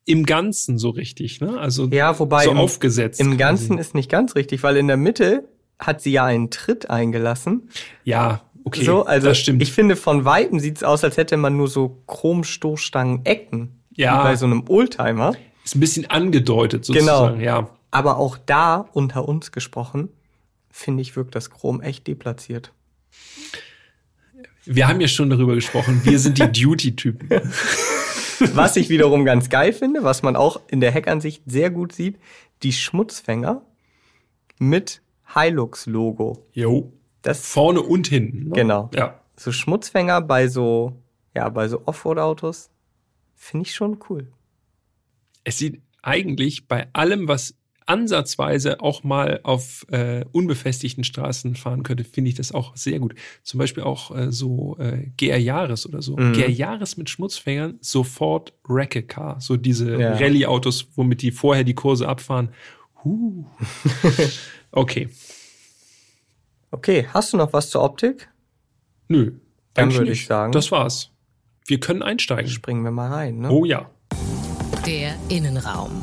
[0.04, 1.60] im Ganzen so richtig, ne?
[1.60, 3.20] Also Ja, wobei so im, aufgesetzt.
[3.20, 3.38] im quasi.
[3.38, 7.68] Ganzen ist nicht ganz richtig, weil in der Mitte hat sie ja einen Tritt eingelassen.
[8.04, 8.84] Ja, okay.
[8.84, 9.62] so, also das stimmt.
[9.62, 13.80] ich finde, von Weitem sieht's aus, als hätte man nur so Chromstoßstangen-Ecken.
[13.94, 14.20] Ja.
[14.20, 15.34] Wie bei so einem Oldtimer.
[15.64, 16.98] ist ein bisschen angedeutet Genau.
[16.98, 17.68] sozusagen, ja.
[17.90, 20.08] Aber auch da, unter uns gesprochen,
[20.70, 22.72] finde ich, wirkt das Chrom echt deplatziert.
[24.64, 26.00] Wir haben ja schon darüber gesprochen.
[26.04, 27.28] Wir sind die Duty-Typen.
[28.54, 32.18] Was ich wiederum ganz geil finde, was man auch in der Heckansicht sehr gut sieht,
[32.62, 33.62] die Schmutzfänger
[34.58, 35.02] mit
[35.34, 36.46] Hilux-Logo.
[36.52, 36.92] Jo.
[37.22, 38.48] Das Vorne und hinten.
[38.48, 38.54] Ne?
[38.54, 38.90] Genau.
[38.94, 39.20] Ja.
[39.36, 40.92] so Schmutzfänger bei so,
[41.34, 42.70] ja, bei so Offroad-Autos
[43.34, 44.28] finde ich schon cool.
[45.44, 47.54] Es sieht eigentlich bei allem, was
[47.86, 53.14] ansatzweise auch mal auf äh, unbefestigten Straßen fahren könnte, finde ich das auch sehr gut.
[53.42, 56.16] Zum Beispiel auch äh, so äh, GR Jahres oder so.
[56.16, 56.32] Mhm.
[56.32, 59.40] GR Jahres mit Schmutzfängern, sofort Wreck-A-Car.
[59.40, 60.12] So diese Ja.
[60.14, 62.50] Rallye-Autos, womit die vorher die Kurse abfahren.
[63.04, 63.44] Huh.
[64.74, 65.10] Okay.
[66.74, 68.30] Okay, hast du noch was zur Optik?
[69.08, 69.32] Nö.
[69.74, 71.10] Dann würde ich sagen- Das war's.
[71.66, 72.50] Wir können einsteigen.
[72.50, 73.38] Springen wir mal rein.
[73.40, 73.50] Ne?
[73.50, 73.90] Oh ja.
[74.86, 76.02] Der Innenraum.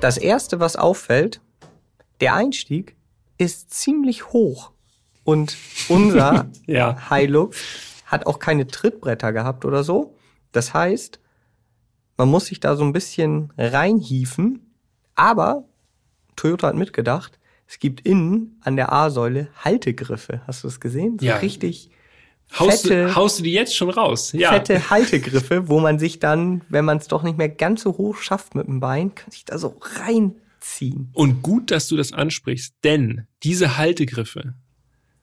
[0.00, 1.40] Das erste, was auffällt,
[2.20, 2.96] der Einstieg
[3.38, 4.72] ist ziemlich hoch.
[5.24, 5.56] Und
[5.88, 7.08] unser Ja.
[7.14, 7.56] Hilux
[8.06, 10.16] hat auch keine Trittbretter gehabt oder so.
[10.52, 11.20] Das heißt,
[12.16, 14.74] man muss sich da so ein bisschen reinhieven.
[15.14, 15.64] Aber
[16.36, 20.40] Toyota hat mitgedacht, es gibt innen an der A-Säule Haltegriffe.
[20.46, 21.18] Hast du das gesehen?
[21.18, 21.36] So Ja.
[21.38, 21.90] richtig
[22.58, 24.30] Haust fette, du, haust du die jetzt schon raus?
[24.32, 24.52] Ja.
[24.52, 28.18] fette Haltegriffe, wo man sich dann, wenn man es doch nicht mehr ganz so hoch
[28.18, 31.10] schafft mit dem Bein, kann sich da so reinziehen.
[31.12, 34.54] Und gut, dass du das ansprichst, denn diese Haltegriffe,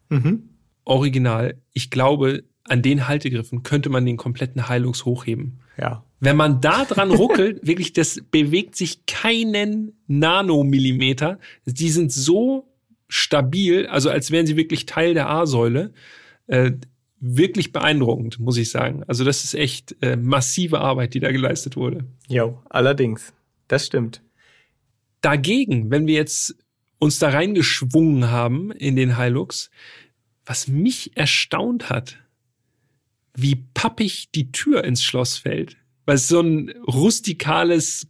[0.09, 0.49] Mhm.
[0.83, 5.59] original, ich glaube, an den Haltegriffen könnte man den kompletten Hilux hochheben.
[5.77, 6.03] Ja.
[6.23, 11.37] Wenn man da dran ruckelt, wirklich, das bewegt sich keinen Nanomillimeter.
[11.65, 12.71] Die sind so
[13.09, 15.93] stabil, also als wären sie wirklich Teil der A-Säule.
[16.47, 16.71] Äh,
[17.19, 19.03] wirklich beeindruckend, muss ich sagen.
[19.07, 22.05] Also das ist echt äh, massive Arbeit, die da geleistet wurde.
[22.29, 23.33] Jo, allerdings.
[23.67, 24.21] Das stimmt.
[25.19, 26.55] Dagegen, wenn wir jetzt
[26.99, 29.71] uns da reingeschwungen haben in den Hilux,
[30.45, 32.17] was mich erstaunt hat,
[33.35, 35.77] wie pappig die Tür ins Schloss fällt.
[36.05, 38.07] Weil es so ein rustikales,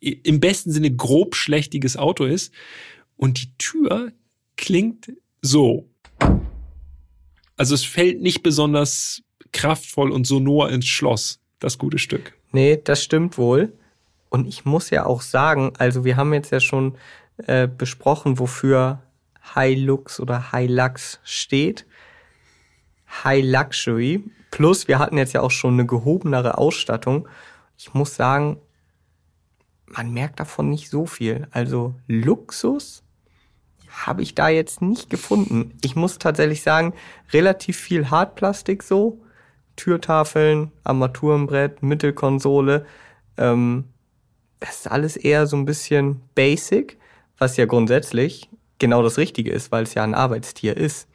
[0.00, 2.52] im besten Sinne grob schlechtiges Auto ist.
[3.16, 4.12] Und die Tür
[4.56, 5.88] klingt so.
[7.56, 9.22] Also es fällt nicht besonders
[9.52, 12.34] kraftvoll und sonor ins Schloss, das gute Stück.
[12.52, 13.72] Nee, das stimmt wohl.
[14.30, 16.96] Und ich muss ja auch sagen, also wir haben jetzt ja schon
[17.46, 19.02] äh, besprochen, wofür
[19.54, 21.86] Hilux oder Hilux steht.
[23.24, 24.24] High Luxury.
[24.52, 27.26] Plus, wir hatten jetzt ja auch schon eine gehobenere Ausstattung.
[27.78, 28.58] Ich muss sagen,
[29.86, 31.48] man merkt davon nicht so viel.
[31.50, 33.02] Also Luxus
[33.88, 35.76] habe ich da jetzt nicht gefunden.
[35.82, 36.92] Ich muss tatsächlich sagen,
[37.32, 39.22] relativ viel Hartplastik so.
[39.74, 42.84] Türtafeln, Armaturenbrett, Mittelkonsole.
[43.38, 43.84] Ähm,
[44.60, 46.98] das ist alles eher so ein bisschen basic,
[47.38, 51.08] was ja grundsätzlich genau das Richtige ist, weil es ja ein Arbeitstier ist.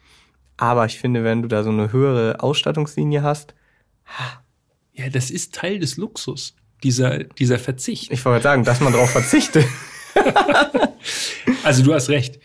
[0.58, 3.54] Aber ich finde, wenn du da so eine höhere Ausstattungslinie hast,
[4.92, 8.12] ja, das ist Teil des Luxus, dieser, dieser Verzicht.
[8.12, 9.64] Ich wollte sagen, dass man darauf verzichtet.
[11.62, 12.40] also du hast recht.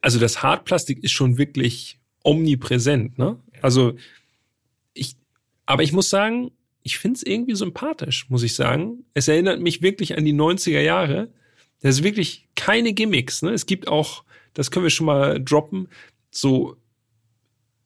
[0.00, 3.38] Also das Hartplastik ist schon wirklich omnipräsent, ne?
[3.62, 3.94] Also
[4.94, 5.16] ich,
[5.64, 6.50] aber ich muss sagen,
[6.82, 9.04] ich finde es irgendwie sympathisch, muss ich sagen.
[9.14, 11.30] Es erinnert mich wirklich an die 90er Jahre.
[11.80, 13.42] Das ist wirklich keine Gimmicks.
[13.42, 13.50] Ne?
[13.50, 15.88] Es gibt auch, das können wir schon mal droppen,
[16.30, 16.76] so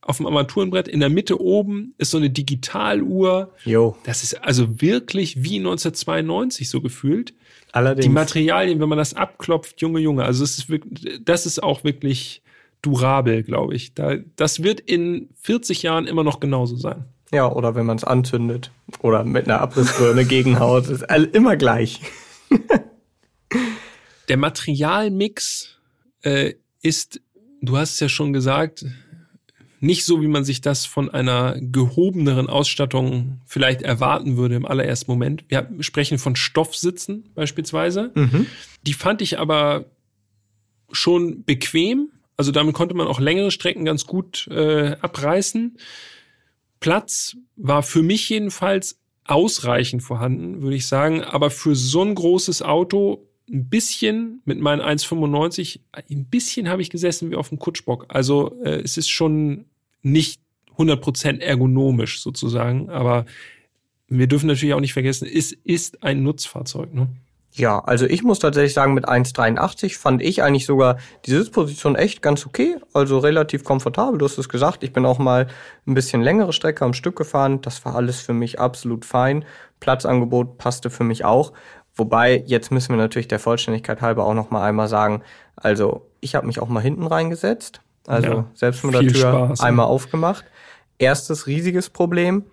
[0.03, 3.53] auf dem Armaturenbrett in der Mitte oben ist so eine Digitaluhr.
[3.65, 3.97] Jo.
[4.05, 7.35] Das ist also wirklich wie 1992 so gefühlt.
[7.73, 8.05] Allerdings.
[8.05, 11.85] Die Materialien, wenn man das abklopft, Junge, Junge, also es ist wirklich, das ist auch
[11.85, 12.43] wirklich
[12.83, 13.95] durabel, glaube ich.
[13.95, 17.05] Da, das wird in 40 Jahren immer noch genauso sein.
[17.33, 22.01] Ja, oder wenn man es anzündet oder mit einer Abrissbirne gegenhaut, ist immer gleich.
[24.29, 25.77] Der Materialmix
[26.23, 27.21] äh, ist,
[27.61, 28.85] du hast es ja schon gesagt,
[29.81, 35.11] nicht so, wie man sich das von einer gehobeneren Ausstattung vielleicht erwarten würde im allerersten
[35.11, 35.45] Moment.
[35.49, 38.13] Wir sprechen von Stoffsitzen beispielsweise.
[38.15, 38.47] Mhm.
[38.83, 39.87] Die fand ich aber
[40.93, 42.11] schon bequem.
[42.37, 45.79] Also damit konnte man auch längere Strecken ganz gut äh, abreißen.
[46.81, 51.23] Platz war für mich jedenfalls ausreichend vorhanden, würde ich sagen.
[51.23, 56.91] Aber für so ein großes Auto ein bisschen mit meinen 1,95, ein bisschen habe ich
[56.91, 58.07] gesessen wie auf dem Kutschbock.
[58.09, 59.67] Also äh, es ist schon
[60.03, 60.41] nicht
[60.77, 63.27] 100% ergonomisch sozusagen, aber
[64.09, 66.93] wir dürfen natürlich auch nicht vergessen, es ist ein Nutzfahrzeug.
[66.93, 67.09] Ne?
[67.53, 72.23] Ja, also ich muss tatsächlich sagen, mit 1,83 fand ich eigentlich sogar die Sitzposition echt
[72.23, 72.77] ganz okay.
[72.93, 74.19] Also relativ komfortabel.
[74.19, 75.49] Du hast es gesagt, ich bin auch mal
[75.87, 77.61] ein bisschen längere Strecke am Stück gefahren.
[77.61, 79.45] Das war alles für mich absolut fein.
[79.81, 81.53] Platzangebot passte für mich auch.
[81.95, 85.23] Wobei, jetzt müssen wir natürlich der Vollständigkeit halber auch noch mal einmal sagen,
[85.57, 87.81] also ich habe mich auch mal hinten reingesetzt.
[88.07, 89.91] Also ja, selbst mit der Tür Spaß, einmal ja.
[89.91, 90.45] aufgemacht.
[90.99, 92.45] Erstes riesiges Problem,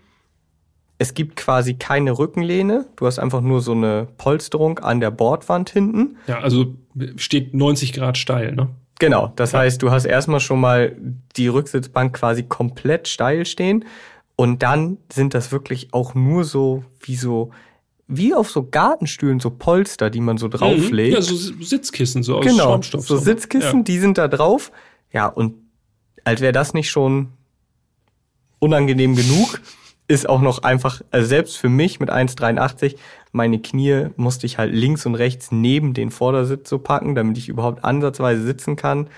[0.99, 2.87] es gibt quasi keine Rückenlehne.
[2.95, 6.17] Du hast einfach nur so eine Polsterung an der Bordwand hinten.
[6.27, 6.75] Ja, also
[7.17, 8.69] steht 90 Grad steil, ne?
[8.99, 9.31] Genau.
[9.35, 9.59] Das ja.
[9.59, 10.95] heißt, du hast erstmal schon mal
[11.35, 13.85] die Rücksitzbank quasi komplett steil stehen.
[14.35, 17.51] Und dann sind das wirklich auch nur so wie so,
[18.07, 21.09] wie auf so Gartenstühlen, so Polster, die man so drauflegt.
[21.09, 21.15] Mhm.
[21.15, 23.05] Ja, so Sitzkissen, so aus genau, Schaumstoff.
[23.05, 23.83] So Sitzkissen, ja.
[23.83, 24.71] die sind da drauf.
[25.11, 25.55] Ja, und
[26.23, 27.33] als wäre das nicht schon
[28.59, 29.61] unangenehm genug,
[30.07, 32.95] ist auch noch einfach, also selbst für mich mit 1,83,
[33.31, 37.49] meine Knie musste ich halt links und rechts neben den Vordersitz so packen, damit ich
[37.49, 39.09] überhaupt ansatzweise sitzen kann.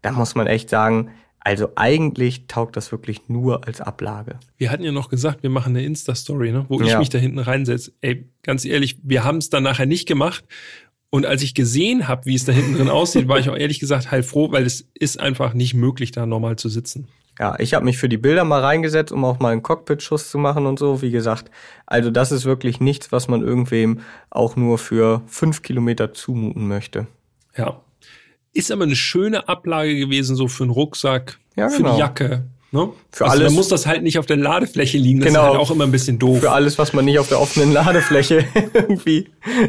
[0.00, 4.38] Da muss man echt sagen, also eigentlich taugt das wirklich nur als Ablage.
[4.56, 6.66] Wir hatten ja noch gesagt, wir machen eine Insta-Story, ne?
[6.68, 6.98] wo ich ja.
[6.98, 7.92] mich da hinten reinsetze.
[8.00, 10.44] Ey, ganz ehrlich, wir haben es dann nachher nicht gemacht.
[11.10, 13.80] Und als ich gesehen habe, wie es da hinten drin aussieht, war ich auch ehrlich
[13.80, 17.08] gesagt heilfroh, weil es ist einfach nicht möglich, da normal zu sitzen.
[17.38, 20.38] Ja, ich habe mich für die Bilder mal reingesetzt, um auch mal einen Cockpit-Schuss zu
[20.38, 21.02] machen und so.
[21.02, 21.50] Wie gesagt,
[21.86, 27.06] also das ist wirklich nichts, was man irgendwem auch nur für fünf Kilometer zumuten möchte.
[27.56, 27.80] Ja.
[28.52, 31.76] Ist aber eine schöne Ablage gewesen, so für einen Rucksack, ja, genau.
[31.76, 31.98] für die genau.
[31.98, 32.46] Jacke.
[32.70, 32.90] Ne?
[33.10, 33.52] Für also alles.
[33.52, 35.20] Man muss das halt nicht auf der Ladefläche liegen.
[35.20, 36.40] Das genau, ist halt auch immer ein bisschen doof.
[36.40, 39.28] Für alles, was man nicht auf der offenen Ladefläche irgendwie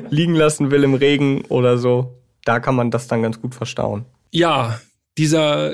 [0.09, 4.05] liegen lassen will im Regen oder so, da kann man das dann ganz gut verstauen.
[4.31, 4.79] Ja,
[5.17, 5.73] dieser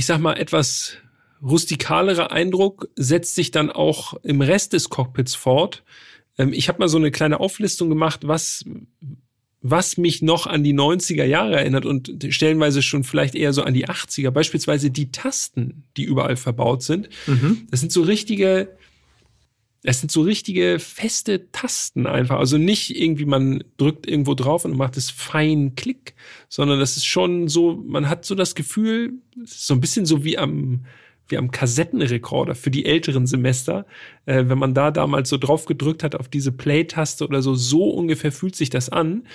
[0.00, 0.96] ich sag mal, etwas
[1.42, 5.84] rustikalere Eindruck setzt sich dann auch im Rest des Cockpits fort.
[6.38, 8.64] Ähm, ich habe mal so eine kleine Auflistung gemacht, was
[9.62, 13.74] was mich noch an die 90er Jahre erinnert und stellenweise schon vielleicht eher so an
[13.74, 14.30] die 80er.
[14.30, 17.10] Beispielsweise die Tasten, die überall verbaut sind.
[17.26, 17.66] Mhm.
[17.70, 18.76] Das sind so richtige,
[19.82, 22.38] es sind so richtige feste Tasten einfach.
[22.38, 26.14] Also nicht irgendwie, man drückt irgendwo drauf und macht es fein Klick,
[26.48, 29.12] sondern das ist schon so, man hat so das Gefühl,
[29.44, 30.86] so ein bisschen so wie am,
[31.30, 33.86] wie am Kassettenrekorder für die älteren Semester.
[34.26, 37.84] Äh, wenn man da damals so drauf gedrückt hat auf diese Play-Taste oder so, so
[37.90, 39.26] ungefähr fühlt sich das an.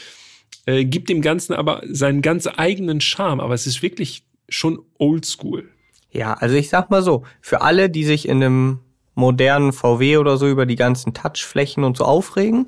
[0.65, 3.39] Äh, gibt dem Ganzen aber seinen ganz eigenen Charme.
[3.39, 5.69] Aber es ist wirklich schon oldschool.
[6.11, 8.79] Ja, also ich sag mal so, für alle, die sich in einem
[9.15, 12.67] modernen VW oder so über die ganzen Touchflächen und so aufregen,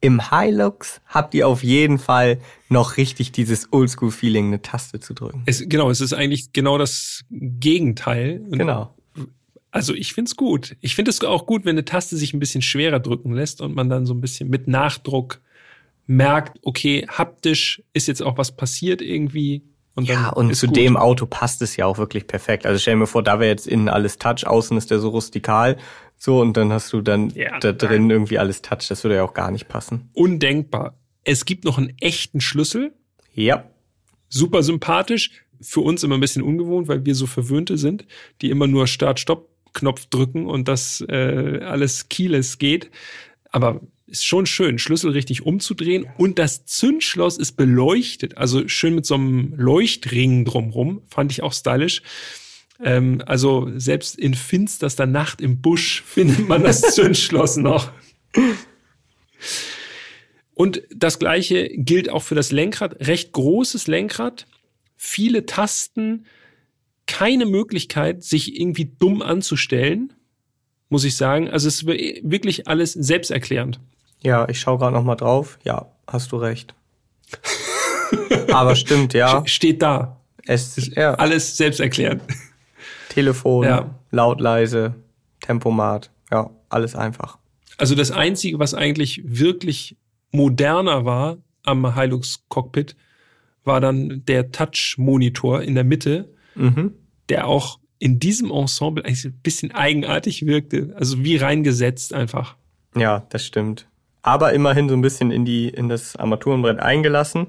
[0.00, 5.42] im Hilux habt ihr auf jeden Fall noch richtig dieses Oldschool-Feeling, eine Taste zu drücken.
[5.46, 8.42] Es, genau, es ist eigentlich genau das Gegenteil.
[8.50, 8.94] Genau.
[9.70, 10.76] Also ich find's gut.
[10.80, 13.74] Ich finde es auch gut, wenn eine Taste sich ein bisschen schwerer drücken lässt und
[13.74, 15.40] man dann so ein bisschen mit Nachdruck
[16.06, 19.64] merkt, okay, haptisch ist jetzt auch was passiert irgendwie.
[19.94, 20.76] Und ja, und zu gut.
[20.76, 22.66] dem Auto passt es ja auch wirklich perfekt.
[22.66, 25.78] Also stell mir vor, da wäre jetzt innen alles Touch, außen ist der so rustikal.
[26.18, 28.88] So, und dann hast du dann ja, da drin irgendwie alles Touch.
[28.88, 30.08] Das würde ja auch gar nicht passen.
[30.14, 30.98] Undenkbar.
[31.24, 32.92] Es gibt noch einen echten Schlüssel.
[33.34, 33.64] Ja.
[34.28, 35.30] Super sympathisch.
[35.60, 38.06] Für uns immer ein bisschen ungewohnt, weil wir so Verwöhnte sind,
[38.42, 42.90] die immer nur Start-Stopp-Knopf drücken und das äh, alles keyless geht.
[43.50, 49.04] Aber ist schon schön, Schlüssel richtig umzudrehen und das Zündschloss ist beleuchtet, also schön mit
[49.04, 52.02] so einem Leuchtring drumrum, fand ich auch stylisch.
[52.82, 57.90] Ähm, also selbst in finsterster Nacht im Busch findet man das Zündschloss noch.
[60.54, 63.06] Und das gleiche gilt auch für das Lenkrad.
[63.06, 64.46] Recht großes Lenkrad,
[64.96, 66.26] viele Tasten,
[67.06, 70.12] keine Möglichkeit, sich irgendwie dumm anzustellen,
[70.88, 71.48] muss ich sagen.
[71.48, 73.80] Also es ist wirklich alles selbsterklärend.
[74.22, 75.58] Ja, ich schaue gerade noch mal drauf.
[75.64, 76.74] Ja, hast du recht.
[78.52, 79.42] Aber stimmt, ja.
[79.46, 80.20] Steht da.
[80.46, 81.14] Es ist ja.
[81.14, 82.22] alles selbsterklärend.
[83.16, 83.94] Telefon, ja.
[84.10, 84.94] laut, leise,
[85.40, 87.38] Tempomat, ja, alles einfach.
[87.78, 89.96] Also das Einzige, was eigentlich wirklich
[90.32, 92.96] moderner war am Hilux Cockpit,
[93.64, 96.92] war dann der Touch-Monitor in der Mitte, mhm.
[97.28, 100.94] der auch in diesem Ensemble eigentlich ein bisschen eigenartig wirkte.
[100.96, 102.56] Also wie reingesetzt einfach.
[102.94, 103.86] Ja, das stimmt
[104.26, 107.46] aber immerhin so ein bisschen in die in das Armaturenbrett eingelassen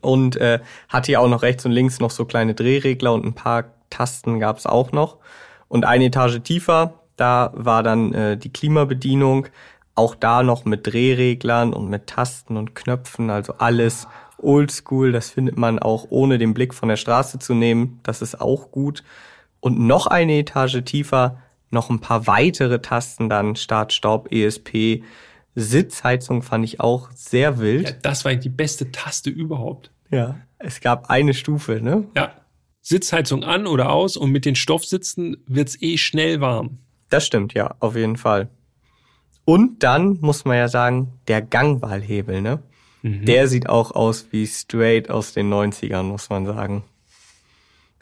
[0.00, 3.34] und äh, hat hier auch noch rechts und links noch so kleine Drehregler und ein
[3.34, 5.18] paar Tasten gab's auch noch
[5.68, 9.46] und eine Etage tiefer da war dann äh, die Klimabedienung
[9.94, 14.06] auch da noch mit Drehreglern und mit Tasten und Knöpfen also alles
[14.38, 18.40] oldschool das findet man auch ohne den Blick von der Straße zu nehmen das ist
[18.40, 19.02] auch gut
[19.60, 21.38] und noch eine Etage tiefer
[21.70, 25.02] noch ein paar weitere Tasten dann Start Stopp ESP
[25.56, 27.88] Sitzheizung fand ich auch sehr wild.
[27.88, 29.90] Ja, das war die beste Taste überhaupt.
[30.10, 32.04] Ja, es gab eine Stufe, ne?
[32.14, 32.32] Ja.
[32.88, 36.78] Sitzheizung an oder aus und mit den Stoffsitzen wird's eh schnell warm.
[37.08, 38.48] Das stimmt, ja, auf jeden Fall.
[39.44, 42.62] Und dann muss man ja sagen, der Gangwahlhebel, ne?
[43.02, 43.24] Mhm.
[43.24, 46.84] Der sieht auch aus wie straight aus den 90ern, muss man sagen.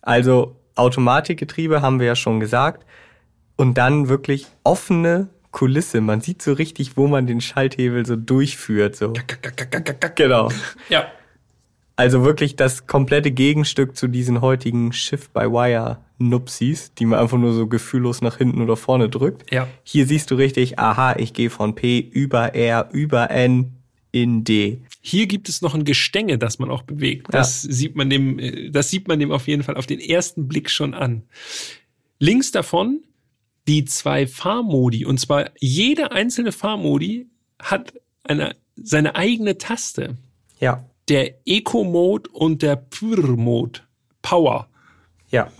[0.02, 2.84] Also Automatikgetriebe haben wir ja schon gesagt.
[3.56, 6.02] Und dann wirklich offene Kulisse.
[6.02, 8.96] Man sieht so richtig, wo man den Schalthebel so durchführt.
[8.96, 9.14] So.
[10.14, 10.50] Genau.
[10.90, 11.06] Ja.
[11.96, 18.20] Also wirklich das komplette Gegenstück zu diesen heutigen Shift-by-Wire-Nupsis, die man einfach nur so gefühllos
[18.20, 19.52] nach hinten oder vorne drückt.
[19.52, 19.68] Ja.
[19.85, 23.74] Hier siehst du richtig, aha, ich gehe von P über R über N
[24.11, 24.80] in D.
[25.00, 27.28] Hier gibt es noch ein Gestänge, das man auch bewegt.
[27.30, 27.72] Das ja.
[27.72, 30.70] sieht man dem, äh, das sieht man dem auf jeden Fall auf den ersten Blick
[30.70, 31.22] schon an.
[32.18, 33.02] Links davon
[33.66, 35.04] die zwei Fahrmodi.
[35.04, 37.26] Und zwar jede einzelne Fahrmodi
[37.59, 40.16] hat eine, seine eigene Taste.
[40.61, 40.88] Ja.
[41.08, 43.80] Der Eco-Mode und der Pure-Mode.
[44.22, 44.68] Power.
[45.28, 45.50] Ja,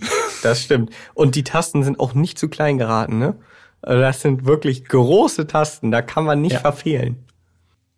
[0.43, 0.91] das stimmt.
[1.13, 3.37] Und die Tasten sind auch nicht zu klein geraten, ne?
[3.81, 6.59] Also das sind wirklich große Tasten, da kann man nicht ja.
[6.59, 7.23] verfehlen.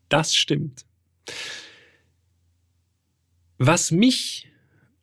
[0.10, 0.86] Das stimmt.
[3.57, 4.47] Was mich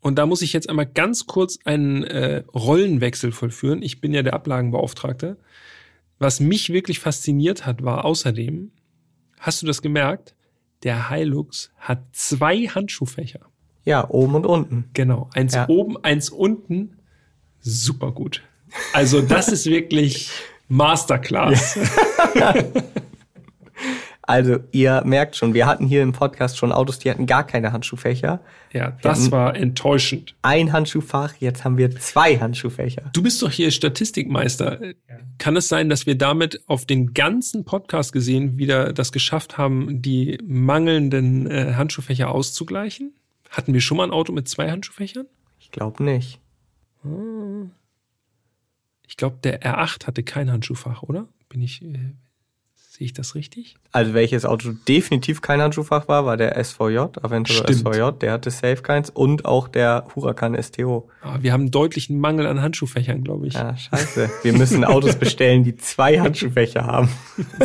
[0.04, 3.80] und da muss ich jetzt einmal ganz kurz einen äh, Rollenwechsel vollführen.
[3.80, 5.38] Ich bin ja der Ablagenbeauftragte.
[6.18, 8.70] Was mich wirklich fasziniert hat, war außerdem,
[9.40, 10.33] hast du das gemerkt?
[10.84, 13.40] Der Hilux hat zwei Handschuhfächer.
[13.84, 14.90] Ja, oben und unten.
[14.92, 15.28] Genau.
[15.34, 15.68] Eins ja.
[15.68, 16.98] oben, eins unten.
[17.60, 18.42] Super gut.
[18.92, 20.30] Also das ist wirklich
[20.68, 21.78] Masterclass.
[22.34, 22.54] Ja.
[24.26, 27.72] Also ihr merkt schon, wir hatten hier im Podcast schon Autos, die hatten gar keine
[27.72, 28.40] Handschuhfächer.
[28.72, 30.34] Ja, das war enttäuschend.
[30.40, 33.10] Ein Handschuhfach, jetzt haben wir zwei Handschuhfächer.
[33.12, 34.80] Du bist doch hier Statistikmeister.
[35.38, 40.00] Kann es sein, dass wir damit auf den ganzen Podcast gesehen wieder das geschafft haben,
[40.00, 43.14] die mangelnden äh, Handschuhfächer auszugleichen?
[43.50, 45.26] Hatten wir schon mal ein Auto mit zwei Handschuhfächern?
[45.60, 46.40] Ich glaube nicht.
[49.06, 51.28] Ich glaube, der R8 hatte kein Handschuhfach, oder?
[51.48, 52.14] Bin ich, äh,
[52.94, 53.74] sehe ich das richtig?
[53.90, 57.94] Also welches Auto definitiv kein Handschuhfach war, war der SVJ, Aventador Stimmt.
[57.94, 61.10] SVJ, der hatte safe keins und auch der Huracan STO.
[61.20, 63.54] Ah, wir haben einen deutlichen Mangel an Handschuhfächern, glaube ich.
[63.54, 64.30] Ja, scheiße.
[64.42, 67.08] Wir müssen Autos bestellen, die zwei Handschuhfächer haben.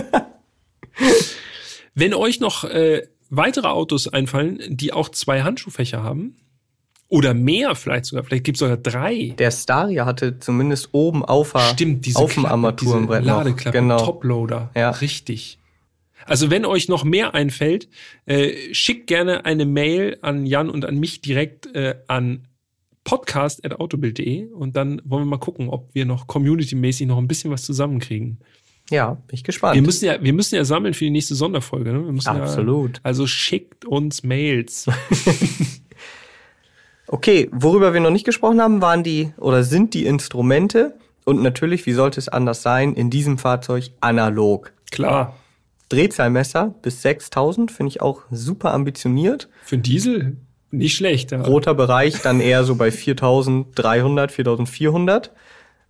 [1.94, 6.38] Wenn euch noch äh, weitere Autos einfallen, die auch zwei Handschuhfächer haben,
[7.10, 9.34] oder mehr vielleicht sogar, vielleicht gibt es sogar drei.
[9.38, 13.38] Der Staria hatte zumindest oben auf Stimmt, diese Außenarmaturenbrett diese noch.
[13.40, 14.06] Ladeklappe, Genau.
[14.06, 14.70] Toploader.
[14.76, 14.92] Ja.
[14.92, 15.58] Richtig.
[16.26, 17.90] Also wenn euch noch mehr einfällt,
[18.28, 22.46] äh, schickt gerne eine Mail an Jan und an mich direkt äh, an
[23.04, 27.64] podcast.autobild.de und dann wollen wir mal gucken, ob wir noch community-mäßig noch ein bisschen was
[27.64, 28.40] zusammenkriegen.
[28.92, 29.76] Ja, bin ich gespannt.
[29.76, 31.94] Wir müssen ja, wir müssen ja sammeln für die nächste Sonderfolge.
[31.94, 32.20] Ne?
[32.26, 32.98] Absolut.
[32.98, 34.88] Ja, also schickt uns Mails.
[37.12, 40.94] Okay, worüber wir noch nicht gesprochen haben, waren die oder sind die Instrumente
[41.26, 44.74] und natürlich, wie sollte es anders sein, in diesem Fahrzeug analog.
[44.92, 45.36] Klar.
[45.90, 49.50] Drehzahlmesser bis 6000 finde ich auch super ambitioniert.
[49.64, 50.38] Für einen Diesel
[50.70, 51.32] nicht schlecht.
[51.32, 51.42] Ja.
[51.42, 55.32] Roter Bereich dann eher so bei 4300, 4400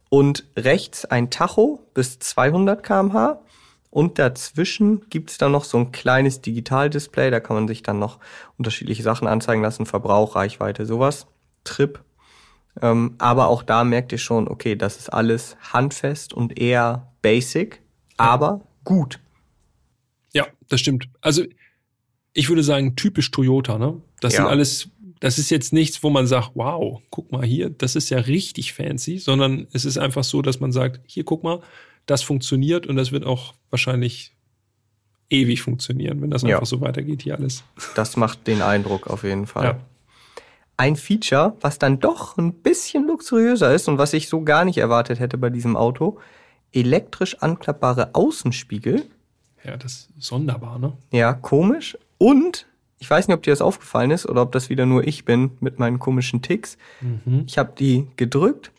[0.08, 3.42] und rechts ein Tacho bis 200 kmh
[3.92, 8.20] und dazwischen gibt's dann noch so ein kleines Digitaldisplay, da kann man sich dann noch
[8.58, 11.28] unterschiedliche Sachen anzeigen lassen, Verbrauch, Reichweite, sowas,
[11.64, 12.04] Trip.
[12.82, 17.82] Ähm, aber auch da merkt ihr schon, okay, das ist alles handfest und eher basic,
[18.18, 19.20] aber gut.
[20.34, 21.10] Ja, das stimmt.
[21.22, 21.44] Also
[22.34, 24.02] ich würde sagen, typisch Toyota, ne?
[24.22, 24.42] Das Ja.
[24.44, 28.10] sind alles, das ist jetzt nichts, wo man sagt, wow, guck mal hier, das ist
[28.12, 31.62] ja richtig fancy, sondern es ist einfach so, dass man sagt, hier guck mal,
[32.10, 34.34] das funktioniert und das wird auch wahrscheinlich
[35.30, 36.56] ewig funktionieren, wenn das Ja.
[36.56, 37.64] einfach so weitergeht hier alles.
[37.96, 39.66] Das macht den Eindruck auf jeden Fall.
[39.66, 39.80] Ja.
[40.78, 44.78] Ein Feature, was dann doch ein bisschen luxuriöser ist und was ich so gar nicht
[44.78, 46.18] erwartet hätte bei diesem Auto,
[46.72, 49.06] elektrisch anklappbare Außenspiegel.
[49.64, 50.94] Ja, das ist sonderbar, ne?
[51.12, 51.98] Ja, komisch.
[52.18, 52.66] Und
[52.98, 55.52] ich weiß nicht, ob dir das aufgefallen ist oder ob das wieder nur ich bin
[55.60, 56.78] mit meinen komischen Ticks.
[57.46, 58.72] Ich habe die gedrückt,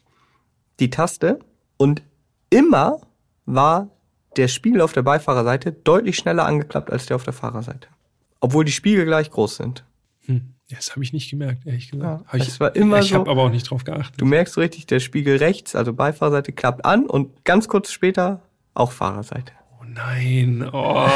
[0.78, 1.38] die Taste,
[1.76, 2.02] und
[2.48, 3.00] immer
[3.54, 3.88] war
[4.36, 7.88] der Spiegel auf der Beifahrerseite deutlich schneller angeklappt als der auf der Fahrerseite.
[8.40, 9.84] Obwohl die Spiegel gleich groß sind.
[10.26, 10.54] Hm.
[10.70, 12.24] Das habe ich nicht gemerkt, ehrlich gesagt.
[12.32, 14.20] Ja, ich, war immer ich so- habe aber auch nicht drauf geachtet.
[14.20, 18.40] Du merkst so richtig, der Spiegel rechts, also Beifahrerseite, klappt an und ganz kurz später
[18.74, 19.52] auch Fahrerseite.
[20.06, 21.06] Nein, oh.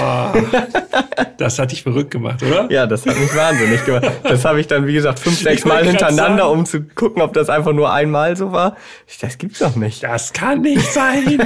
[1.38, 2.70] das hat dich verrückt gemacht, oder?
[2.70, 4.10] Ja, das hat mich wahnsinnig gemacht.
[4.24, 7.48] Das habe ich dann, wie gesagt, fünf, sechs Mal hintereinander, um zu gucken, ob das
[7.48, 8.76] einfach nur einmal so war.
[9.20, 10.02] Das gibt's doch nicht.
[10.02, 11.40] Das kann nicht sein.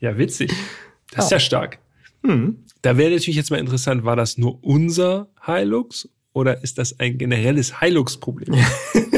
[0.00, 0.52] ja, witzig.
[1.12, 1.78] Das ist ja stark.
[2.82, 7.18] Da wäre natürlich jetzt mal interessant, war das nur unser Hilux oder ist das ein
[7.18, 8.54] generelles Hilux-Problem?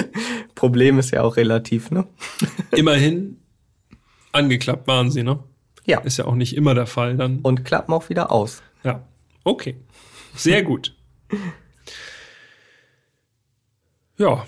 [0.56, 2.06] Problem ist ja auch relativ, ne?
[2.72, 3.38] Immerhin
[4.36, 5.42] angeklappt waren sie, ne?
[5.84, 6.00] Ja.
[6.00, 7.40] Ist ja auch nicht immer der Fall dann.
[7.40, 8.62] Und klappen auch wieder aus.
[8.82, 9.06] Ja,
[9.44, 9.76] okay.
[10.34, 10.94] Sehr gut.
[14.18, 14.46] Ja,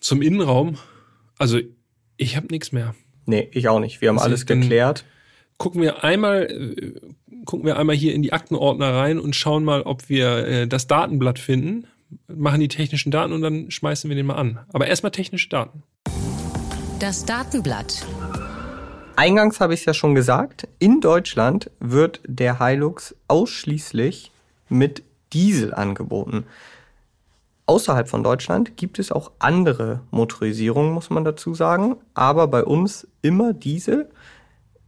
[0.00, 0.78] zum Innenraum.
[1.38, 1.60] Also,
[2.16, 2.94] ich habe nichts mehr.
[3.26, 4.00] Nee, ich auch nicht.
[4.00, 5.04] Wir haben Also alles geklärt.
[5.58, 7.00] Gucken wir einmal, äh,
[7.44, 10.86] gucken wir einmal hier in die Aktenordner rein und schauen mal, ob wir äh, das
[10.86, 11.86] Datenblatt finden,
[12.26, 14.60] machen die technischen Daten und dann schmeißen wir den mal an.
[14.72, 15.82] Aber erstmal technische Daten.
[17.00, 18.06] Das Datenblatt.
[19.18, 20.68] Eingangs habe ich es ja schon gesagt.
[20.78, 24.30] In Deutschland wird der Hilux ausschließlich
[24.68, 25.02] mit
[25.32, 26.46] Diesel angeboten.
[27.66, 31.96] Außerhalb von Deutschland gibt es auch andere Motorisierungen, muss man dazu sagen.
[32.14, 34.08] Aber bei uns immer Diesel.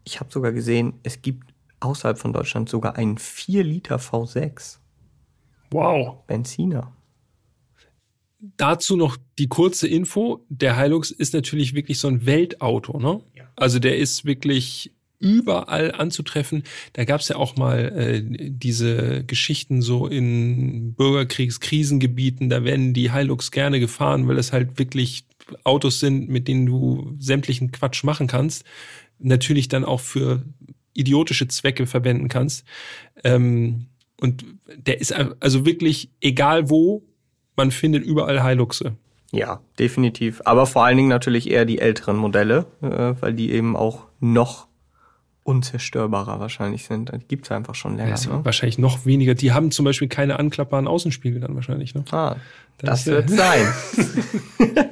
[0.05, 4.78] Ich habe sogar gesehen, es gibt außerhalb von Deutschland sogar einen 4 Liter V6
[5.72, 6.18] Wow.
[6.28, 6.93] Benziner.
[8.57, 10.45] Dazu noch die kurze Info.
[10.49, 13.20] Der Hilux ist natürlich wirklich so ein Weltauto, ne?
[13.55, 16.64] Also der ist wirklich überall anzutreffen.
[16.95, 22.49] Da gab es ja auch mal äh, diese Geschichten so in Bürgerkriegskrisengebieten.
[22.49, 25.26] Da werden die Hilux gerne gefahren, weil es halt wirklich
[25.64, 28.64] Autos sind, mit denen du sämtlichen Quatsch machen kannst.
[29.18, 30.43] Natürlich dann auch für
[30.95, 32.64] idiotische Zwecke verwenden kannst.
[33.22, 33.86] Ähm,
[34.20, 37.03] und der ist also wirklich, egal wo,
[37.61, 38.95] man findet überall Hiluxe.
[39.33, 40.41] Ja, definitiv.
[40.47, 44.67] Aber vor allen Dingen natürlich eher die älteren Modelle, äh, weil die eben auch noch
[45.43, 47.13] unzerstörbarer wahrscheinlich sind.
[47.13, 48.17] Die gibt's einfach schon länger.
[48.17, 48.45] Ja, ne?
[48.45, 49.35] Wahrscheinlich noch weniger.
[49.35, 51.95] Die haben zum Beispiel keine anklappbaren Außenspiegel dann wahrscheinlich.
[51.95, 52.05] Ne?
[52.11, 52.37] Ah,
[52.79, 53.67] das, Das, wird sein.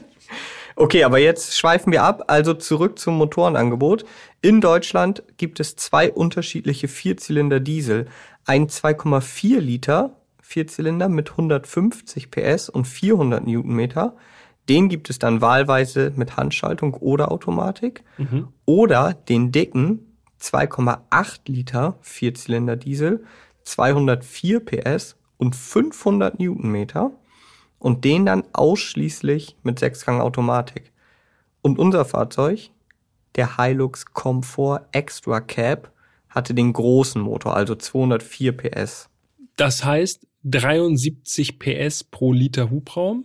[0.77, 2.25] okay, aber jetzt schweifen wir ab.
[2.27, 4.05] Also zurück zum Motorenangebot.
[4.43, 8.09] In Deutschland gibt es zwei unterschiedliche Vierzylinder Diesel.
[8.45, 10.18] Ein 2,4 Liter
[10.49, 14.16] Vierzylinder mit 150 PS und 400 Newtonmeter.
[14.70, 18.03] Den gibt es dann wahlweise mit Handschaltung oder Automatik.
[18.64, 23.24] Oder den dicken 2,8 Liter Vierzylinder Diesel,
[23.64, 27.11] 204 PS und 500 Newtonmeter
[27.78, 30.92] und den dann ausschließlich mit Sechsgang Automatik.
[31.61, 32.70] Und unser Fahrzeug,
[33.36, 35.92] der Hilux Comfort Extra Cab,
[36.30, 39.11] hatte den großen Motor, also 204 PS.
[39.57, 43.24] Das heißt 73 PS pro Liter Hubraum.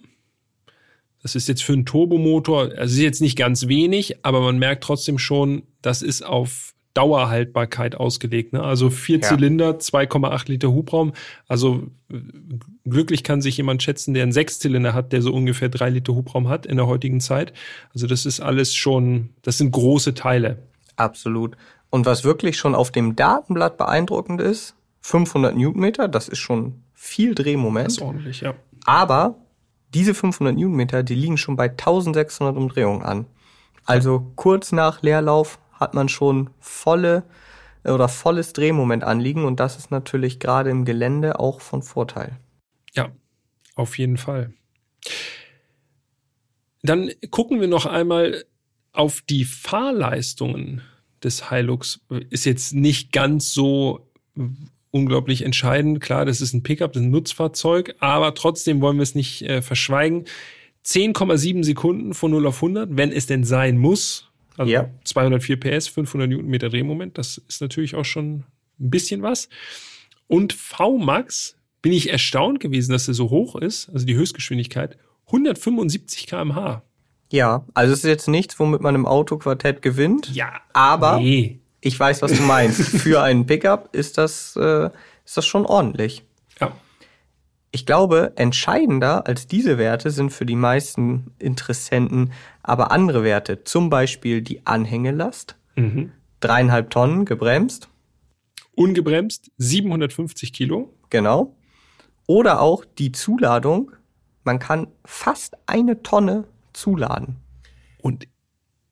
[1.21, 4.83] Das ist jetzt für einen Turbomotor, also ist jetzt nicht ganz wenig, aber man merkt
[4.83, 8.53] trotzdem schon, das ist auf Dauerhaltbarkeit ausgelegt.
[8.53, 8.61] Ne?
[8.61, 9.29] Also vier Ja.
[9.29, 11.13] Zylinder, 2,8 Liter Hubraum.
[11.47, 12.17] Also äh,
[12.83, 16.49] glücklich kann sich jemand schätzen, der einen Sechszylinder hat, der so ungefähr drei Liter Hubraum
[16.49, 17.53] hat in der heutigen Zeit.
[17.93, 20.57] Also das ist alles schon, das sind große Teile.
[20.95, 21.55] Absolut.
[21.89, 27.35] Und was wirklich schon auf dem Datenblatt beeindruckend ist, 500 Newtonmeter, das ist schon viel
[27.35, 27.87] Drehmoment.
[27.87, 28.55] Das ist ordentlich, ja.
[28.85, 29.35] Aber
[29.93, 33.25] diese 500 Newtonmeter, die liegen schon bei 1600 Umdrehungen an.
[33.85, 37.23] Also kurz nach Leerlauf hat man schon volle
[37.83, 42.39] äh, oder volles Drehmoment anliegen und das ist natürlich gerade im Gelände auch von Vorteil.
[42.93, 43.11] Ja,
[43.75, 44.53] auf jeden Fall.
[46.83, 48.45] Dann gucken wir noch einmal
[48.93, 50.81] auf die Fahrleistungen
[51.21, 51.99] des Hilux.
[52.29, 54.07] Ist jetzt nicht ganz so
[54.93, 55.99] unglaublich entscheidend.
[55.99, 59.41] Klar, das ist ein Pickup, das ist ein Nutzfahrzeug, aber trotzdem wollen wir es nicht
[59.41, 60.25] äh, verschweigen.
[60.85, 64.29] 10,7 Sekunden von 0 auf 100, wenn es denn sein muss.
[64.55, 64.89] Also Ja.
[65.03, 68.43] 204 PS, 500 Newtonmeter Drehmoment, das ist natürlich auch schon
[68.79, 69.49] ein bisschen was.
[70.27, 76.27] Und VMAX bin ich erstaunt gewesen, dass er so hoch ist, also die Höchstgeschwindigkeit, 175
[76.27, 76.83] km/h.
[77.31, 80.29] Ja, also es ist jetzt nichts, womit man im Autoquartett gewinnt.
[80.35, 80.61] Ja.
[80.73, 81.59] Aber Nee.
[81.83, 82.81] Ich weiß, was du meinst.
[82.81, 84.89] Für einen Pickup ist das, äh,
[85.25, 86.23] ist das schon ordentlich.
[86.59, 86.71] Ja.
[87.71, 92.31] Ich glaube, entscheidender als diese Werte sind für die meisten Interessenten
[92.61, 93.63] aber andere Werte.
[93.63, 95.57] Zum Beispiel die Anhängelast.
[95.75, 96.11] Mhm.
[96.39, 97.89] Dreieinhalb Tonnen gebremst.
[98.75, 100.93] Ungebremst, 750 Kilo.
[101.09, 101.55] Genau.
[102.27, 103.91] Oder auch die Zuladung.
[104.43, 107.37] Man kann fast eine Tonne zuladen.
[108.01, 108.27] Und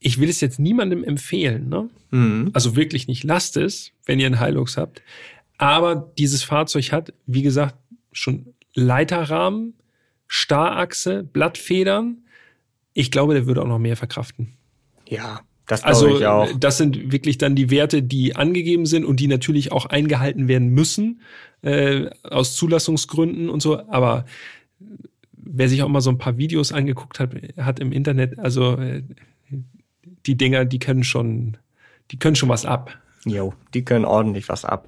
[0.03, 1.89] ich will es jetzt niemandem empfehlen, ne?
[2.09, 2.49] Mhm.
[2.53, 3.23] Also wirklich nicht.
[3.23, 5.01] Lasst es, wenn ihr einen Hilux habt.
[5.57, 7.75] Aber dieses Fahrzeug hat, wie gesagt,
[8.11, 9.75] schon Leiterrahmen,
[10.27, 12.23] Starrachse, Blattfedern.
[12.93, 14.53] Ich glaube, der würde auch noch mehr verkraften.
[15.07, 16.49] Ja, das glaube Also ich auch.
[16.59, 20.69] das sind wirklich dann die Werte, die angegeben sind und die natürlich auch eingehalten werden
[20.69, 21.21] müssen
[21.61, 23.87] äh, aus Zulassungsgründen und so.
[23.87, 24.25] Aber
[25.33, 29.03] wer sich auch mal so ein paar Videos angeguckt hat, hat im Internet, also äh,
[30.25, 31.57] die Dinger, die können schon,
[32.11, 32.97] die können schon was ab.
[33.25, 34.87] Jo, die können ordentlich was ab.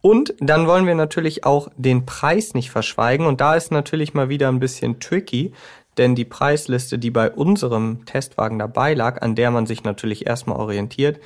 [0.00, 3.26] Und dann wollen wir natürlich auch den Preis nicht verschweigen.
[3.26, 5.52] Und da ist natürlich mal wieder ein bisschen tricky,
[5.96, 10.58] denn die Preisliste, die bei unserem Testwagen dabei lag, an der man sich natürlich erstmal
[10.58, 11.20] orientiert,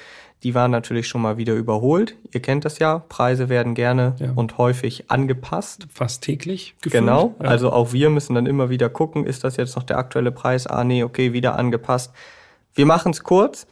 [0.45, 2.15] die war natürlich schon mal wieder überholt.
[2.33, 4.31] Ihr kennt das ja, Preise werden gerne Ja.
[4.37, 5.89] und häufig angepasst.
[5.93, 6.75] Fast täglich.
[6.81, 7.03] Gefühlt.
[7.03, 7.49] Genau, Ja.
[7.49, 10.69] also auch wir müssen dann immer wieder gucken, ist das jetzt noch der aktuelle Preis?
[10.69, 12.13] Ah nee, okay, wieder angepasst.
[12.79, 13.67] Wir machen es kurz.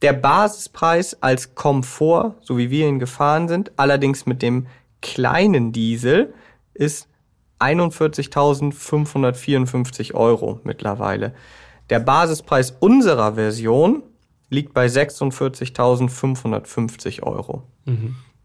[0.00, 4.66] Der Basispreis als Komfort, so wie wir ihn gefahren sind, allerdings mit dem
[5.02, 6.32] kleinen Diesel,
[6.72, 7.06] ist
[7.58, 11.34] 41.554 Euro mittlerweile.
[11.90, 14.02] Der Basispreis unserer Version
[14.48, 17.64] liegt bei 46.550 Euro.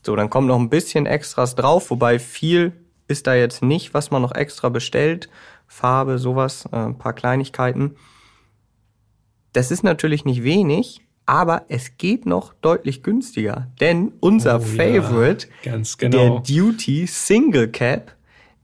[0.05, 2.73] So, dann kommt noch ein bisschen Extras drauf, wobei viel
[3.07, 5.29] ist da jetzt nicht, was man noch extra bestellt.
[5.67, 7.95] Farbe, sowas, äh, ein paar Kleinigkeiten.
[9.55, 13.71] Das ist natürlich nicht wenig, aber es geht noch deutlich günstiger.
[13.79, 16.39] Denn unser Oh ja, Favorite, der genau.
[16.39, 18.17] Duty Single Cap,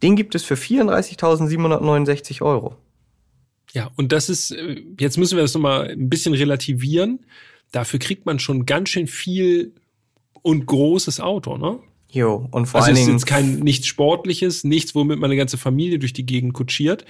[0.04, 2.76] den gibt es für 34.769 Euro.
[3.72, 7.26] Ja, und das ist, äh, jetzt müssen wir das nochmal ein bisschen relativieren.
[7.72, 9.74] Dafür kriegt man schon ganz schön viel
[10.42, 11.80] und großes Auto, ne?
[12.10, 15.30] Jo, und vor also allen es ist Dingen jetzt kein nichts Sportliches, nichts, womit man
[15.30, 17.06] eine ganze Familie durch die Gegend kutschiert.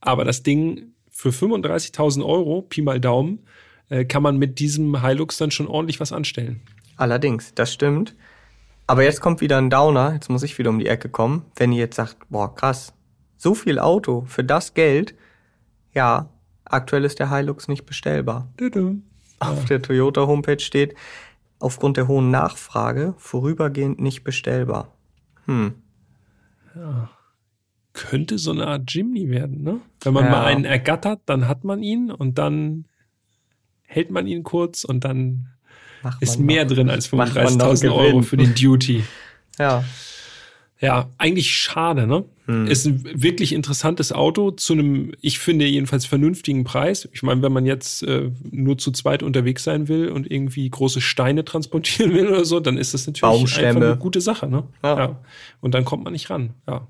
[0.00, 3.46] Aber das Ding für 35.000 Euro, Pi mal Daumen,
[3.88, 6.60] äh, kann man mit diesem Hilux dann schon ordentlich was anstellen.
[6.96, 8.16] Allerdings, das stimmt.
[8.88, 11.44] Aber jetzt kommt wieder ein Downer, jetzt muss ich wieder um die Ecke kommen.
[11.54, 12.92] Wenn ihr jetzt sagt, boah, krass,
[13.36, 15.14] so viel Auto für das Geld,
[15.92, 16.28] ja,
[16.64, 18.48] aktuell ist der Hilux nicht bestellbar.
[18.56, 19.04] Tüdüm.
[19.38, 20.94] Auf der Toyota Homepage steht,
[21.60, 24.92] aufgrund der hohen Nachfrage vorübergehend nicht bestellbar.
[25.46, 25.74] Hm.
[26.74, 27.08] Ja.
[27.94, 29.80] Könnte so eine Art Jimny werden, ne?
[30.02, 30.30] Wenn man Ja.
[30.30, 32.84] mal einen ergattert, dann hat man ihn und dann
[33.86, 35.46] hält man ihn kurz und dann
[36.02, 36.74] Macht ist mehr noch.
[36.74, 39.04] drin als Macht man noch 35.000 Euro für den Duty.
[39.58, 39.84] Ja.
[40.80, 42.24] Ja, eigentlich schade, ne?
[42.46, 42.66] Hm.
[42.66, 47.08] Ist ein wirklich interessantes Auto zu einem, ich finde jedenfalls vernünftigen Preis.
[47.12, 51.00] Ich meine, wenn man jetzt äh, nur zu zweit unterwegs sein will und irgendwie große
[51.00, 54.64] Steine transportieren will oder so, dann ist das natürlich einfach eine gute Sache, ne?
[54.82, 55.20] Ja.
[55.60, 56.50] Und dann kommt man nicht ran.
[56.68, 56.86] Ja.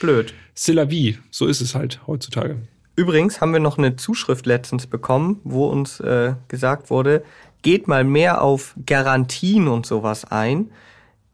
[0.00, 0.34] Blöd.
[0.56, 1.18] C'est la vie.
[1.30, 2.56] So ist es halt heutzutage.
[2.96, 7.22] Übrigens haben wir noch eine Zuschrift letztens bekommen, wo uns äh, gesagt wurde,
[7.62, 10.70] geht mal mehr auf Garantien und sowas ein.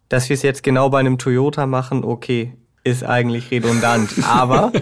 [0.08, 2.54] Dass wir es jetzt genau bei einem Toyota machen, okay,
[2.84, 4.10] ist eigentlich redundant.
[4.28, 4.72] Aber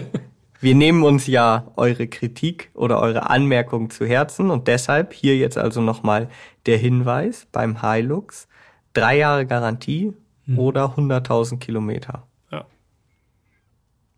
[0.59, 5.57] wir nehmen uns ja eure Kritik oder eure Anmerkung zu Herzen und deshalb hier jetzt
[5.57, 6.29] also nochmal
[6.65, 8.47] der Hinweis beim Hilux.
[8.93, 10.13] Drei Jahre Garantie
[10.55, 12.27] oder 100.000 Kilometer.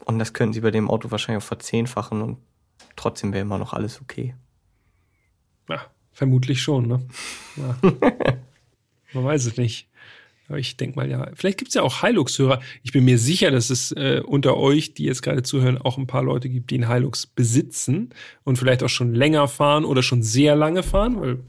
[0.08, 2.38] Und das könnten sie bei dem Auto wahrscheinlich auch verzehnfachen und
[2.96, 4.36] trotzdem wäre immer noch alles okay.
[5.70, 5.82] Ja,
[6.14, 7.06] vermutlich schon, ne?
[7.58, 7.78] Ja.
[9.14, 9.90] Man weiß es nicht.
[10.48, 11.30] Aber ich denke mal, ja.
[11.34, 12.62] Vielleicht gibt es ja auch Hilux-Hörer.
[12.84, 16.08] Ich bin mir sicher, dass es äh, unter euch, die jetzt gerade zuhören, auch ein
[16.08, 18.12] paar Leute gibt, die einen Hilux besitzen
[18.46, 21.40] und vielleicht auch schon länger fahren oder schon sehr lange fahren, weil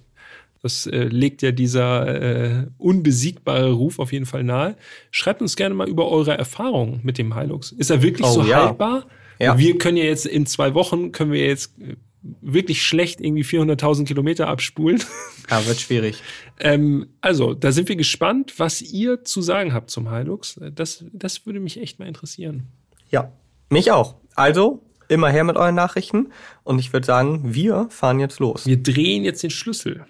[0.62, 4.76] das äh, legt ja dieser äh, unbesiegbare Ruf auf jeden Fall nahe.
[5.10, 7.72] Schreibt uns gerne mal über eure Erfahrungen mit dem Hilux.
[7.72, 8.66] Ist er wirklich Oh, so ja.
[8.66, 9.06] haltbar?
[9.38, 9.56] Ja.
[9.56, 11.94] Wir können ja jetzt in zwei Wochen, können wir jetzt äh,
[12.40, 15.02] wirklich schlecht irgendwie 400.000 Kilometer abspulen.
[15.48, 16.22] Ja, wird schwierig.
[16.60, 20.60] ähm, also, da sind wir gespannt, was ihr zu sagen habt zum Hilux.
[20.74, 22.66] Das, das würde mich echt mal interessieren.
[23.10, 23.32] Ja,
[23.70, 24.16] mich auch.
[24.34, 26.32] Also, immer her mit euren Nachrichten.
[26.64, 28.66] Und ich würde sagen, wir fahren jetzt los.
[28.66, 30.04] Wir drehen jetzt den Schlüssel.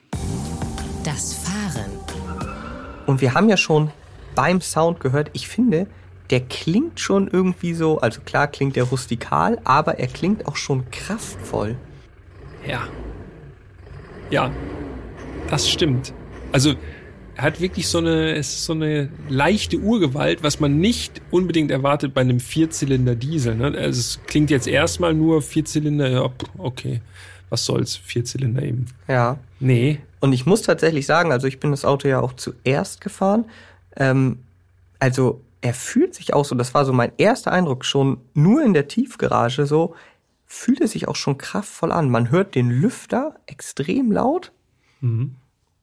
[1.04, 1.90] Das Fahren.
[3.06, 3.90] Und wir haben ja schon
[4.34, 5.86] beim Sound gehört, ich finde,
[6.30, 10.90] der klingt schon irgendwie so, also klar klingt der rustikal, aber er klingt auch schon
[10.90, 11.76] kraftvoll.
[12.66, 12.86] Ja.
[14.30, 14.50] Ja,
[15.48, 16.12] das stimmt.
[16.52, 16.74] Also,
[17.34, 21.70] er hat wirklich so eine, es ist so eine leichte Urgewalt, was man nicht unbedingt
[21.70, 23.54] erwartet bei einem Vierzylinder Diesel.
[23.54, 23.66] Ne?
[23.78, 27.00] Also es klingt jetzt erstmal nur Vierzylinder, ja, okay,
[27.48, 28.86] was soll's, Vierzylinder eben.
[29.06, 29.38] Ja.
[29.60, 33.46] Nee, Und ich muss tatsächlich sagen, also ich bin das Auto ja auch zuerst gefahren.
[33.96, 34.40] Ähm,
[34.98, 38.74] also er fühlt sich auch so, das war so mein erster Eindruck, schon nur in
[38.74, 39.94] der Tiefgarage so,
[40.46, 42.10] fühlt er sich auch schon kraftvoll an.
[42.10, 44.52] Man hört den Lüfter extrem laut.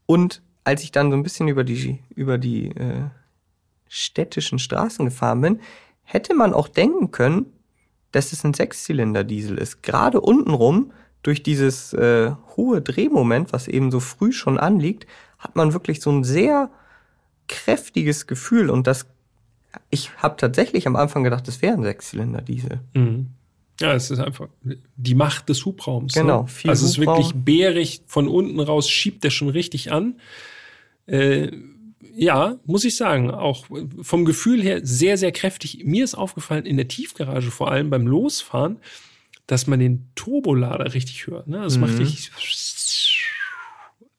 [0.06, 3.04] Und als ich dann so ein bisschen über die, über die äh,
[3.88, 5.60] städtischen Straßen gefahren bin,
[6.04, 7.46] hätte man auch denken können,
[8.12, 9.84] dass es ein Sechszylinder-Diesel ist.
[9.84, 10.92] Gerade untenrum,
[11.26, 15.08] durch dieses äh, hohe Drehmoment, was eben so früh schon anliegt,
[15.40, 16.70] hat man wirklich so ein sehr
[17.48, 18.70] kräftiges Gefühl.
[18.70, 19.08] Und das,
[19.90, 22.80] ich habe tatsächlich am Anfang gedacht, das wäre ein Sechszylinder-Diesel.
[22.94, 23.28] Mhm.
[23.82, 24.50] Ja, es ist einfach
[24.96, 26.14] die Macht des Hubraums.
[26.14, 26.48] Genau, Ne?
[26.48, 30.20] viel also es ist wirklich bärig, von unten raus schiebt der schon richtig an.
[31.08, 31.52] Äh,
[32.16, 33.66] ja, muss ich sagen, auch
[34.02, 35.84] vom Gefühl her sehr, sehr kräftig.
[35.86, 38.78] Mir ist aufgefallen, in der Tiefgarage, vor allem beim Losfahren,
[39.48, 41.48] dass man den Turbolader richtig hört.
[41.48, 41.62] Ne?
[41.62, 42.00] Das macht Mhm.
[42.00, 42.32] richtig.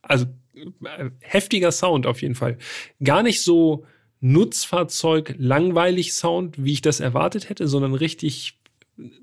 [0.03, 2.59] Also äh, heftiger Sound auf jeden Fall.
[3.03, 3.85] Gar nicht so
[4.21, 8.59] Nutzfahrzeug langweilig Sound, wie ich das erwartet hätte, sondern richtig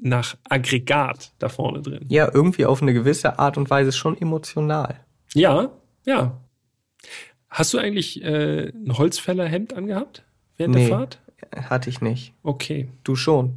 [0.02, 2.06] nach Aggregat da vorne drin.
[2.10, 5.00] Ja, irgendwie auf eine gewisse Art und Weise schon emotional.
[5.34, 5.72] Ja,
[6.06, 6.40] ja.
[7.50, 10.24] Hast du eigentlich äh, ein Holzfällerhemd angehabt
[10.58, 10.90] während der Nee.
[10.90, 11.20] Fahrt?
[11.56, 12.34] Hatte ich nicht.
[12.44, 12.90] Okay.
[13.04, 13.56] Du schon.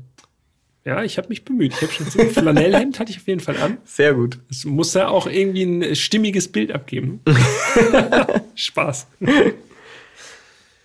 [0.86, 1.74] Ja, ich habe mich bemüht.
[1.74, 3.78] Ich habe schon ein Flanellhemd hatte ich auf jeden Fall an.
[3.84, 4.38] Sehr gut.
[4.48, 7.20] Es muss ja auch irgendwie ein stimmiges Bild abgeben.
[8.54, 9.08] Spaß.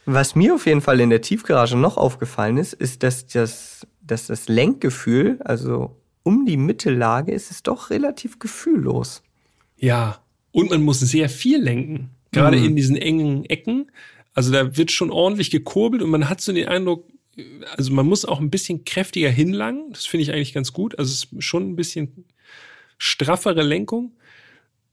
[0.05, 4.27] Was mir auf jeden Fall in der Tiefgarage noch aufgefallen ist, ist, dass das, dass
[4.27, 9.21] das Lenkgefühl, also um die Mittellage, ist es doch relativ gefühllos.
[9.77, 10.19] Ja,
[10.51, 12.09] und man muss sehr viel lenken.
[12.31, 12.65] Gerade Mhm.
[12.65, 13.91] in diesen engen Ecken.
[14.33, 17.05] Also da wird schon ordentlich gekurbelt und man hat so den Eindruck,
[17.77, 19.91] also man muss auch ein bisschen kräftiger hinlangen.
[19.91, 20.97] Das finde ich eigentlich ganz gut.
[20.99, 22.25] Also es ist schon ein bisschen
[22.97, 24.13] straffere Lenkung.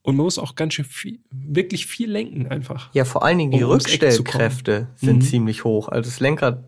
[0.03, 2.89] Und man muss auch ganz schön viel, wirklich viel lenken einfach.
[2.95, 3.73] Ja, vor allen Dingen die Um.
[3.73, 5.21] Rückstellkräfte sind Mhm.
[5.23, 5.89] ziemlich hoch.
[5.89, 6.65] Also das Lenkrad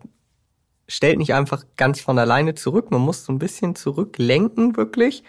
[0.87, 2.91] stellt nicht einfach ganz von alleine zurück.
[2.91, 5.23] Man muss so ein bisschen zurücklenken, wirklich.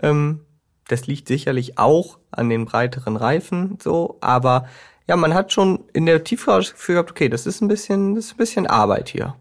[0.00, 0.40] Ähm,
[0.88, 4.16] das liegt sicherlich auch an den breiteren Reifen, so.
[4.20, 4.66] Aber
[5.08, 8.14] ja, man hat schon in der Tiefgarage das Gefühl gehabt, okay, das ist ein bisschen,
[8.14, 9.36] das ist ein bisschen Arbeit hier.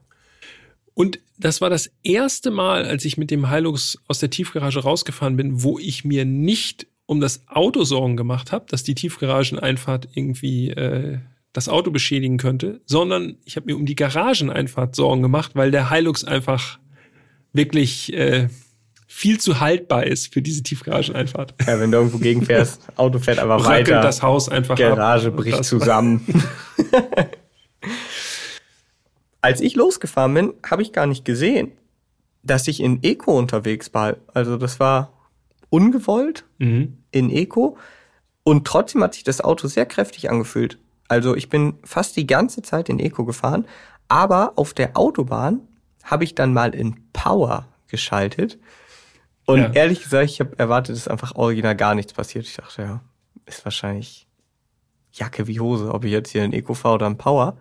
[0.93, 5.37] Und das war das erste Mal, als ich mit dem Hilux aus der Tiefgarage rausgefahren
[5.37, 10.69] bin, wo ich mir nicht um das Auto Sorgen gemacht habe, dass die Tiefgarageneinfahrt irgendwie
[10.69, 11.17] äh,
[11.53, 15.89] das Auto beschädigen könnte, sondern ich habe mir um die Garageneinfahrt Sorgen gemacht, weil der
[15.89, 16.77] Hilux einfach
[17.51, 18.49] wirklich äh,
[19.07, 21.55] viel zu haltbar ist für diese Tiefgarageneinfahrt.
[21.65, 24.01] Ja, wenn du irgendwo gegenfährst, Auto fährt einfach weiter.
[24.01, 25.37] das Haus einfach Garage ab.
[25.37, 26.25] bricht zusammen.
[29.41, 31.71] Als ich losgefahren bin, habe ich gar nicht gesehen,
[32.43, 34.17] dass ich in Eco unterwegs war.
[34.33, 35.13] Also das war
[35.69, 36.97] ungewollt Mhm.
[37.11, 37.77] in Eco
[38.43, 40.79] und trotzdem hat sich das Auto sehr kräftig angefühlt.
[41.07, 43.65] Also ich bin fast die ganze Zeit in Eco gefahren,
[44.07, 45.61] aber auf der Autobahn
[46.03, 48.57] habe ich dann mal in Power geschaltet.
[49.45, 49.71] Und Ja.
[49.73, 52.45] ehrlich gesagt, ich habe erwartet, dass einfach original gar nichts passiert.
[52.45, 53.01] Ich dachte, ja,
[53.45, 54.27] ist wahrscheinlich
[55.11, 57.57] Jacke wie Hose, ob ich jetzt hier in Eco fahre oder in Power.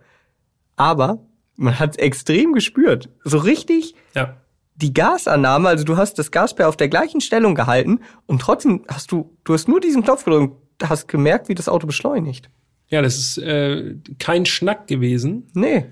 [0.76, 1.18] Aber
[1.59, 3.11] man hat es extrem gespürt.
[3.24, 4.36] So richtig Ja.
[4.76, 9.12] die Gasannahme, also du hast das Gaspedal auf der gleichen Stellung gehalten und trotzdem hast
[9.12, 12.48] du, du hast nur diesen Knopf gedrückt und hast gemerkt, wie das Auto beschleunigt.
[12.88, 15.48] Ja, das ist äh, kein Schnack gewesen.
[15.52, 15.86] Nee.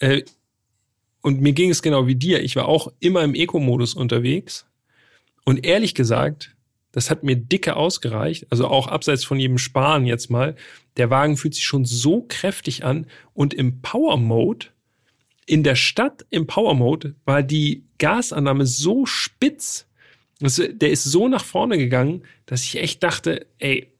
[0.00, 0.22] Äh,
[1.22, 2.42] und mir ging es genau wie dir.
[2.42, 4.66] Ich war auch immer im Eco-Modus unterwegs.
[5.44, 6.56] Und ehrlich gesagt,
[6.92, 8.46] das hat mir dicke ausgereicht.
[8.50, 10.56] Also auch abseits von jedem Sparen jetzt mal.
[10.96, 13.06] Der Wagen fühlt sich schon so kräftig an.
[13.32, 14.66] Und im Power-Mode,
[15.50, 19.86] in der Stadt im Power-Mode, war die Gasannahme so spitz.
[20.40, 23.92] Also der ist so nach vorne gegangen, dass ich echt dachte, ey,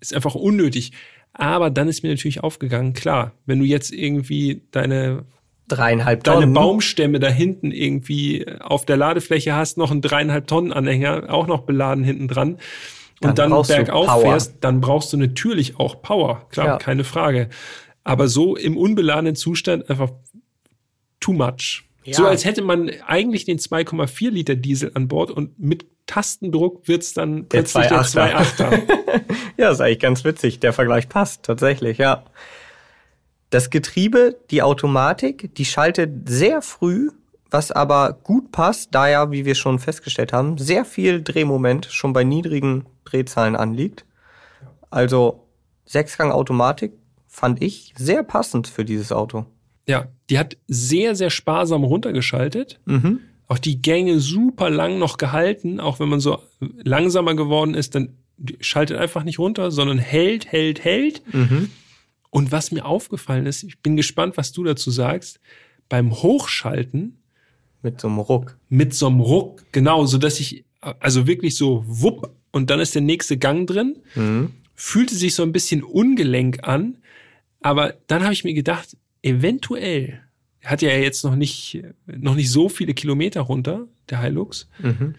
[0.00, 0.92] ist einfach unnötig.
[1.32, 5.24] Aber dann ist mir natürlich aufgegangen, klar, wenn du jetzt irgendwie deine
[5.66, 6.54] Dreieinhalb deine Tonnen.
[6.54, 11.62] Baumstämme da hinten irgendwie auf der Ladefläche hast, noch einen dreieinhalb Tonnen Anhänger, auch noch
[11.62, 12.58] beladen hinten dran
[13.20, 14.20] Dann und dann du bergauf Power.
[14.22, 16.76] fährst, dann brauchst du natürlich auch Power, klar, Ja.
[16.78, 17.48] keine Frage.
[18.04, 20.10] Aber so im unbeladenen Zustand einfach
[21.20, 21.84] too much.
[22.04, 22.14] Ja.
[22.14, 27.12] So als hätte man eigentlich den 2,4 Liter Diesel an Bord und mit Tastendruck wird's
[27.12, 28.56] dann Der plötzlich der 2,8er.
[28.56, 28.82] 2,8er.
[29.58, 30.60] Ja, ist eigentlich ganz witzig.
[30.60, 32.24] Der Vergleich passt tatsächlich, ja.
[33.50, 37.10] Das Getriebe, die Automatik, die schaltet sehr früh,
[37.50, 42.12] was aber gut passt, da ja, wie wir schon festgestellt haben, sehr viel Drehmoment schon
[42.12, 44.04] bei niedrigen Drehzahlen anliegt.
[44.90, 45.48] Also
[45.86, 46.92] Sechsgang Automatik
[47.26, 49.46] fand ich sehr passend für dieses Auto.
[49.86, 52.80] ja, die hat sehr, sehr sparsam runtergeschaltet.
[52.86, 53.20] Mhm.
[53.50, 56.38] auch die Gänge super lang noch gehalten, auch wenn man so
[56.84, 58.10] langsamer geworden ist, dann
[58.60, 61.22] schaltet einfach nicht runter, sondern hält, hält, hält.
[61.34, 61.70] Mhm.
[62.28, 65.40] Und was mir aufgefallen ist, ich bin gespannt, was du dazu sagst,
[65.88, 67.16] beim Hochschalten
[67.82, 68.58] Mit so einem Ruck.
[68.68, 70.64] mit so einem Ruck, genau, so dass ich,
[71.00, 74.50] also wirklich so wupp und dann ist der nächste Gang drin, Mhm.
[74.74, 76.98] fühlte sich so ein bisschen ungelenk an,
[77.62, 80.20] aber dann habe ich mir gedacht, eventuell
[80.64, 84.68] hat ja jetzt noch nicht, noch nicht so viele Kilometer runter, der Hilux.
[84.80, 85.14] Mhm.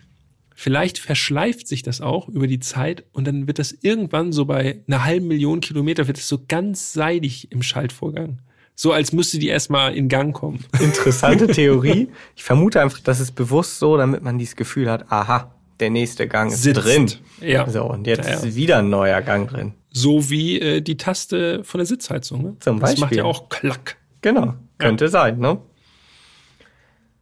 [0.53, 4.81] Vielleicht verschleift sich das auch über die Zeit und dann wird das irgendwann so bei
[4.87, 8.39] einer halben Million Kilometer wird es so ganz seidig im Schaltvorgang.
[8.75, 10.65] So als müsste die erstmal in Gang kommen.
[10.79, 12.09] Interessante Theorie.
[12.35, 16.27] Ich vermute einfach, das ist bewusst so, damit man dieses Gefühl hat, aha, der nächste
[16.27, 16.83] Gang ist Sitzt.
[16.83, 17.11] drin.
[17.41, 17.67] Ja.
[17.69, 18.39] So, und jetzt Ja, ja.
[18.39, 19.73] ist wieder ein neuer Gang drin.
[19.91, 22.43] So wie äh, die Taste von der Sitzheizung.
[22.43, 22.55] Ne?
[22.59, 23.17] Zum Das macht Beispiel.
[23.19, 23.97] ja auch Klack.
[24.21, 25.59] Genau, könnte sein, ne?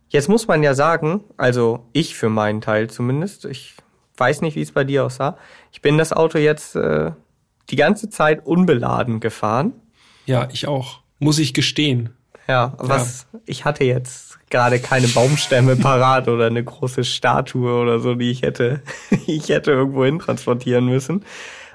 [0.10, 3.76] Jetzt muss man ja sagen, also ich für meinen Teil zumindest, ich
[4.18, 5.38] weiß nicht, wie es bei dir aussah.
[5.72, 7.12] Ich bin das Auto jetzt äh,
[7.70, 9.74] die ganze Zeit unbeladen gefahren.
[10.26, 11.02] Ja, ich auch.
[11.20, 12.12] Muss ich gestehen.
[12.48, 18.16] Ja, was ich hatte jetzt gerade keine Baumstämme parat oder eine große Statue oder so,
[18.16, 18.82] die ich hätte,
[19.28, 21.26] ich hätte irgendwo hin transportieren müssen.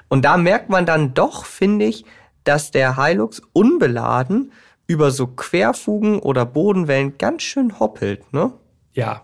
[0.09, 2.05] Und da merkt man dann doch, finde ich,
[2.43, 4.51] dass der Hilux unbeladen
[4.87, 8.53] über so Querfugen oder Bodenwellen ganz schön hoppelt, ne?
[8.93, 9.21] Ja.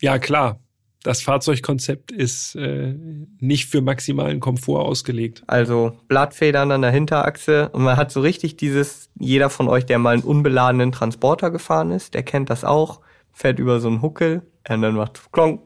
[0.00, 0.60] Ja, klar.
[1.02, 2.94] Das Fahrzeugkonzept ist äh,
[3.38, 5.42] nicht für maximalen Komfort ausgelegt.
[5.46, 9.98] Also Blattfedern an der Hinterachse und man hat so richtig dieses, jeder von euch, der
[9.98, 13.00] mal einen unbeladenen Transporter gefahren ist, der kennt das auch,
[13.32, 15.62] fährt über so einen Huckel und dann macht klonk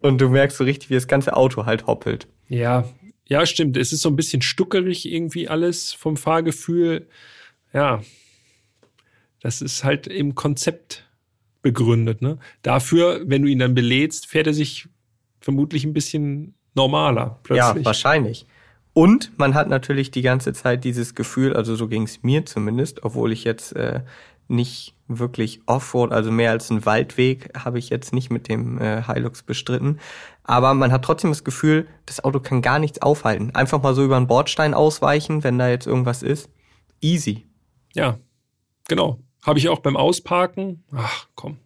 [0.00, 2.26] und du merkst so richtig, wie das ganze Auto halt hoppelt.
[2.48, 2.84] Ja,
[3.24, 3.76] ja, stimmt.
[3.76, 7.08] Es ist so ein bisschen stuckerig irgendwie alles vom Fahrgefühl.
[7.72, 8.02] Ja,
[9.40, 11.08] das ist halt im Konzept
[11.62, 12.22] begründet.
[12.22, 12.38] Ne?
[12.62, 14.88] Dafür, wenn du ihn dann belädst, fährt er sich
[15.40, 17.76] vermutlich ein bisschen normaler plötzlich.
[17.76, 18.46] Ja, wahrscheinlich.
[18.94, 23.04] Und man hat natürlich die ganze Zeit dieses Gefühl, also so ging es mir zumindest,
[23.04, 24.00] obwohl ich jetzt äh,
[24.48, 29.02] nicht wirklich Offroad, also mehr als einen Waldweg, habe ich jetzt nicht mit dem äh,
[29.02, 29.98] Hilux bestritten.
[30.44, 33.54] Aber man hat trotzdem das Gefühl, das Auto kann gar nichts aufhalten.
[33.54, 36.50] Einfach mal so über einen Bordstein ausweichen, wenn da jetzt irgendwas ist.
[37.00, 37.46] Easy.
[37.94, 38.18] Ja,
[38.88, 39.20] genau.
[39.42, 40.82] Habe ich auch beim Ausparken.
[40.94, 41.58] Ach, komm.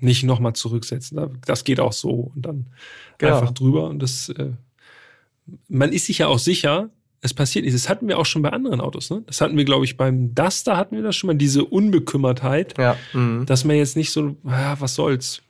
[0.00, 1.40] Nicht nochmal zurücksetzen.
[1.46, 2.32] Das geht auch so.
[2.34, 2.66] Und dann
[3.18, 3.38] Genau.
[3.38, 3.88] einfach drüber.
[3.88, 4.50] Und das äh,
[5.68, 6.90] man ist sich ja auch sicher,
[7.22, 7.80] es passiert nichts.
[7.82, 9.10] Das hatten wir auch schon bei anderen Autos.
[9.10, 9.22] Ne?
[9.26, 12.96] Das hatten wir, glaube ich, beim Duster hatten wir das schon mal, diese Unbekümmertheit, Ja.
[13.12, 13.46] Mhm.
[13.46, 15.42] dass man jetzt nicht so, ah, was soll's,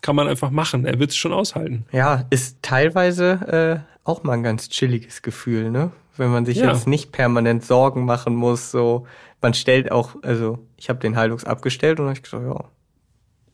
[0.00, 0.86] kann man einfach machen.
[0.86, 1.84] Er wird es schon aushalten.
[1.92, 5.90] Ja, ist teilweise äh, auch mal ein ganz chilliges Gefühl, ne?
[6.16, 6.72] Wenn man sich Ja.
[6.72, 9.06] jetzt nicht permanent Sorgen machen muss, so
[9.40, 12.64] man stellt auch, also ich habe den Hilux abgestellt und hab ich gesagt, ja,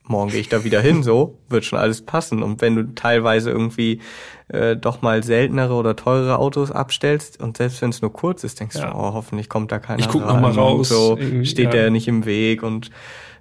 [0.07, 2.43] morgen gehe ich da wieder hin, so wird schon alles passen.
[2.43, 4.01] Und wenn du teilweise irgendwie
[4.49, 8.61] äh, doch mal seltenere oder teurere Autos abstellst und selbst wenn es nur kurz ist,
[8.61, 8.91] denkst Ja.
[8.91, 11.71] du, oh, hoffentlich kommt da keiner Ich guck noch mal raus, so steht ja.
[11.71, 12.91] der nicht im Weg und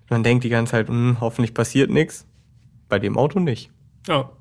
[0.10, 2.26] man denkt die ganze Zeit, hm, hoffentlich passiert nichts.
[2.90, 3.72] Bei dem Auto nicht.
[4.08, 4.32] Ja.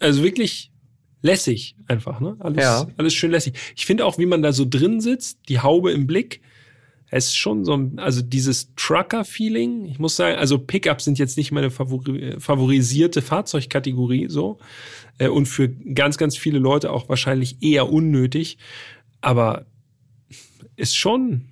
[0.00, 0.70] Also wirklich
[1.22, 2.36] lässig einfach, ne?
[2.40, 2.86] Alles, Ja.
[2.96, 3.54] alles schön lässig.
[3.76, 6.40] Ich finde auch, wie man da so drin sitzt, die Haube im Blick,
[7.14, 9.84] es ist schon so ein, also dieses Trucker-Feeling.
[9.84, 14.58] Ich muss sagen, also Pickups sind jetzt nicht meine favori favorisierte Fahrzeugkategorie so
[15.18, 18.56] äh, und für ganz, ganz viele Leute auch wahrscheinlich eher unnötig.
[19.20, 19.66] Aber
[20.76, 21.48] ist schon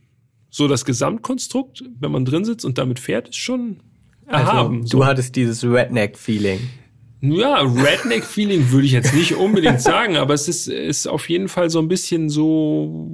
[0.48, 3.82] so das Gesamtkonstrukt, wenn man drin sitzt und damit fährt, ist schon
[4.26, 4.80] erhaben.
[4.80, 6.61] Also, du hattest dieses Redneck-Feeling.
[7.20, 11.68] Ja, Redneck-Feeling würde ich jetzt nicht unbedingt sagen, aber es ist, ist auf jeden Fall
[11.68, 13.06] so ein bisschen so,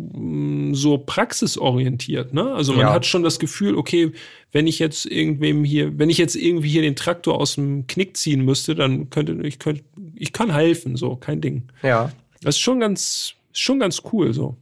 [0.77, 2.53] so praxisorientiert, ne?
[2.55, 2.93] Also man Ja.
[2.93, 4.13] hat schon das Gefühl, okay,
[4.53, 8.17] wenn ich jetzt irgendwem hier, wenn ich jetzt irgendwie hier den Traktor aus dem Knick
[8.17, 9.83] ziehen müsste, dann könnte ich, könnte,
[10.15, 11.65] ich kann helfen, so, kein Ding.
[11.83, 12.13] Ja.
[12.43, 14.57] Das ist schon ganz, schon ganz cool, so.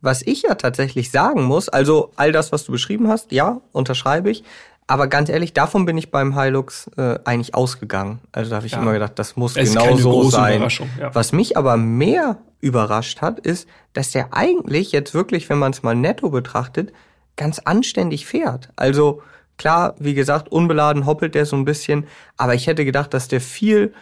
[0.00, 4.30] Was ich ja tatsächlich sagen muss, also all das, was du beschrieben hast, ja, unterschreibe
[4.30, 4.44] ich.
[4.88, 8.20] Aber ganz ehrlich, davon bin ich beim Hilux äh, eigentlich ausgegangen.
[8.30, 8.78] Also da habe ich Ja.
[8.80, 10.66] immer gedacht, das muss Es genau so sein.
[11.00, 11.14] Ja.
[11.14, 15.82] Was mich aber mehr überrascht hat, ist, dass der eigentlich jetzt wirklich, wenn man es
[15.82, 16.92] mal netto betrachtet,
[17.36, 18.70] ganz anständig fährt.
[18.76, 19.22] Also
[19.58, 22.06] klar, wie gesagt, unbeladen hoppelt der so ein bisschen,
[22.36, 23.92] aber ich hätte gedacht, dass der viel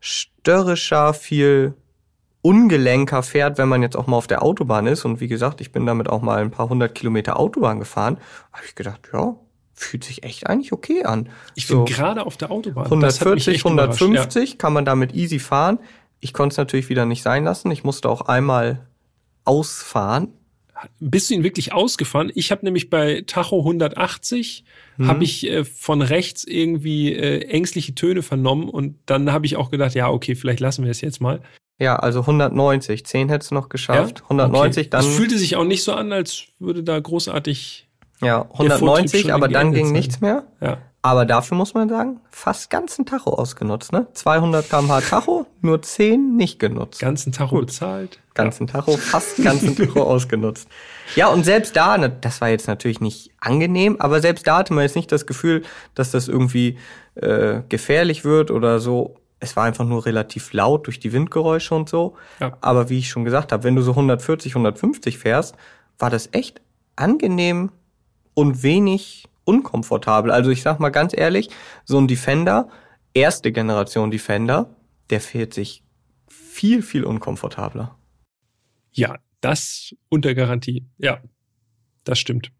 [0.00, 1.74] störrischer, viel
[2.42, 5.04] ungelenker fährt, wenn man jetzt auch mal auf der Autobahn ist.
[5.04, 8.18] Und wie gesagt, ich bin damit auch mal ein paar hundert Kilometer Autobahn gefahren.
[8.52, 9.34] Habe ich gedacht, ja,
[9.78, 11.28] fühlt sich echt eigentlich okay an.
[11.54, 12.84] Ich So finde gerade auf der Autobahn.
[13.00, 14.06] das hat mich 140, echt überrascht, ja.
[14.06, 15.78] 150 kann man damit easy fahren.
[16.20, 17.70] Ich konnte es natürlich wieder nicht sein lassen.
[17.70, 18.86] Ich musste auch einmal
[19.44, 20.32] ausfahren.
[21.00, 22.30] Bist du ihn wirklich ausgefahren?
[22.34, 24.64] Ich habe nämlich bei Tacho 180
[24.98, 25.06] Mhm.
[25.06, 29.70] habe ich äh, von rechts irgendwie äh, ängstliche Töne vernommen und dann habe ich auch
[29.70, 31.40] gedacht, ja, okay, vielleicht lassen wir es jetzt mal.
[31.78, 33.06] Ja, also 190.
[33.06, 34.18] 10 hättest du noch geschafft.
[34.18, 34.24] Ja?
[34.24, 34.90] 190, okay.
[34.90, 35.04] dann.
[35.04, 37.87] Das fühlte sich auch nicht so an, als würde da großartig.
[38.20, 40.44] Ja, Vortrieb schon 190, aber dann ging nichts mehr.
[40.60, 40.78] Ja.
[41.00, 44.08] Aber dafür muss man sagen, fast ganzen Tacho ausgenutzt, ne?
[44.12, 47.00] 200 kmh Tacho, nur 10 nicht genutzt.
[47.00, 48.18] Ganzen Tacho bezahlt.
[48.34, 50.68] ganzen Tacho, fast ganzen Tacho ausgenutzt.
[51.14, 54.74] Ja, und selbst da, ne, das war jetzt natürlich nicht angenehm, aber selbst da hatte
[54.74, 55.62] man jetzt nicht das Gefühl,
[55.94, 56.78] dass das irgendwie
[57.14, 59.16] äh, gefährlich wird oder so.
[59.40, 62.16] Es war einfach nur relativ laut durch die Windgeräusche und so.
[62.40, 62.56] Ja.
[62.60, 65.54] Aber wie ich schon gesagt habe, wenn du so 140, 150 fährst,
[65.96, 66.60] war das echt
[66.96, 67.70] angenehm
[68.38, 70.30] und wenig unkomfortabel.
[70.30, 71.50] Also ich sag mal ganz ehrlich,
[71.84, 72.68] so ein Defender,
[73.12, 74.76] erste Generation Defender,
[75.10, 75.82] der fährt sich
[76.28, 77.98] viel, viel unkomfortabler.
[78.92, 80.86] Ja, das unter Garantie.
[80.98, 81.20] Ja,
[82.04, 82.52] das stimmt.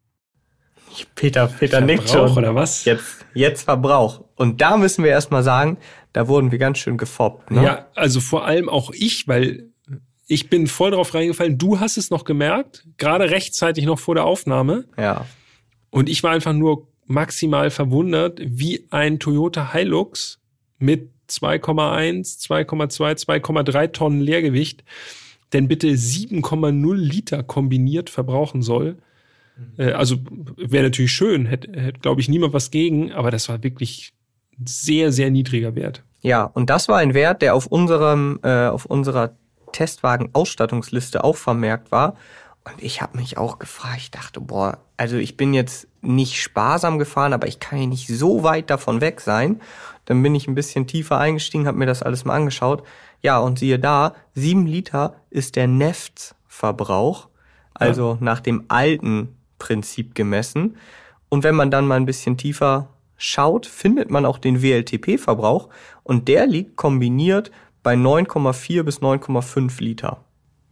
[1.14, 2.38] Peter, Peter nickt Verbrauch schon.
[2.38, 2.84] oder was?
[2.84, 4.24] Jetzt, jetzt Verbrauch.
[4.34, 5.78] Und da müssen wir erstmal sagen,
[6.12, 7.52] da wurden wir ganz schön gefoppt.
[7.52, 7.62] Ne?
[7.62, 9.70] Ja, also vor allem auch ich, weil
[10.26, 11.56] ich bin voll drauf reingefallen.
[11.56, 14.86] Du hast es noch gemerkt, gerade rechtzeitig noch vor der Aufnahme.
[14.96, 15.24] ja.
[15.90, 20.40] Und ich war einfach nur maximal verwundert, wie ein Toyota Hilux
[20.78, 24.84] mit 2,1, 2,2, 2,3 Tonnen Leergewicht
[25.52, 28.98] denn bitte 7,0 Liter kombiniert verbrauchen soll.
[29.76, 30.16] Äh, also
[30.56, 34.12] wäre natürlich schön, hätte, hätte glaube ich, niemand was gegen, aber das war wirklich
[34.64, 36.02] sehr, sehr niedriger Wert.
[36.20, 39.36] Ja, und das war ein Wert, der auf unserem, äh, auf unserer
[39.72, 42.16] Testwagen-Ausstattungsliste auch vermerkt war.
[42.70, 46.98] Und ich habe mich auch gefragt, ich dachte, boah, also ich bin jetzt nicht sparsam
[46.98, 49.60] gefahren, aber ich kann ja nicht so weit davon weg sein.
[50.04, 52.82] Dann bin ich ein bisschen tiefer eingestiegen, habe mir das alles mal angeschaut.
[53.22, 57.28] Ja, und siehe da, sieben Liter ist der Nefts-Verbrauch,
[57.74, 60.76] also nach dem alten Prinzip gemessen.
[61.28, 65.68] Und wenn man dann mal ein bisschen tiefer schaut, findet man auch den WLTP-Verbrauch
[66.04, 67.50] und der liegt kombiniert
[67.82, 70.24] bei 9,4 bis 9,5 Liter.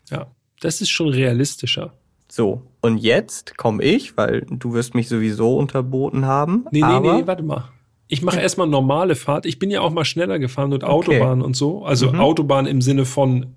[0.09, 0.29] Ja,
[0.61, 1.93] das ist schon realistischer.
[2.29, 6.67] So, und jetzt komme ich, weil du wirst mich sowieso unterboten haben.
[6.73, 7.71] Nee, nee, nee, warte mal.
[8.09, 9.47] Ich mache erstmal normale Fahrt.
[9.47, 11.85] Ich bin ja auch mal schneller gefahren und Autobahn und so.
[11.85, 12.21] Also Mhm.
[12.21, 13.57] Autobahn im Sinne von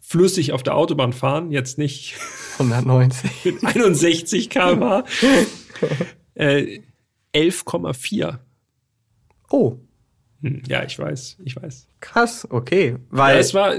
[0.00, 2.16] flüssig auf der Autobahn fahren, jetzt nicht
[2.58, 3.44] 190.
[3.44, 5.04] mit 61 km/h.
[6.34, 6.80] äh,
[7.34, 8.38] 11,4.
[9.50, 9.76] Oh,
[10.42, 11.86] Hm, ja, ich weiß, ich weiß.
[12.00, 12.90] krass, okay.
[12.92, 13.74] Ja, Weil, es war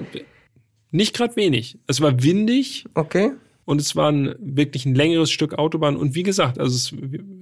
[0.93, 1.79] Nicht gerade wenig.
[1.87, 2.85] Es war windig.
[2.93, 3.31] Okay.
[3.65, 5.95] Und es war ein, wirklich ein längeres Stück Autobahn.
[5.95, 6.93] Und wie gesagt, also es,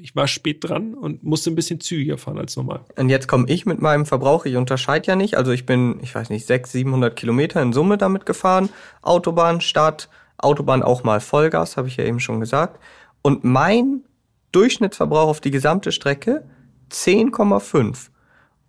[0.02, 2.86] ich war spät dran und musste ein bisschen zügiger fahren als normal.
[2.96, 4.46] Und jetzt komme ich mit meinem Verbrauch.
[4.46, 5.36] Ich unterscheide ja nicht.
[5.36, 8.70] Also ich bin, ich weiß nicht, 600, 700 Kilometer in Summe damit gefahren.
[9.02, 12.80] Autobahn, Stadt, Autobahn auch mal Vollgas, habe ich ja eben schon gesagt.
[13.22, 14.06] Und mein
[14.54, 16.46] Durchschnittsverbrauch auf die gesamte Strecke
[16.90, 18.12] 10,5.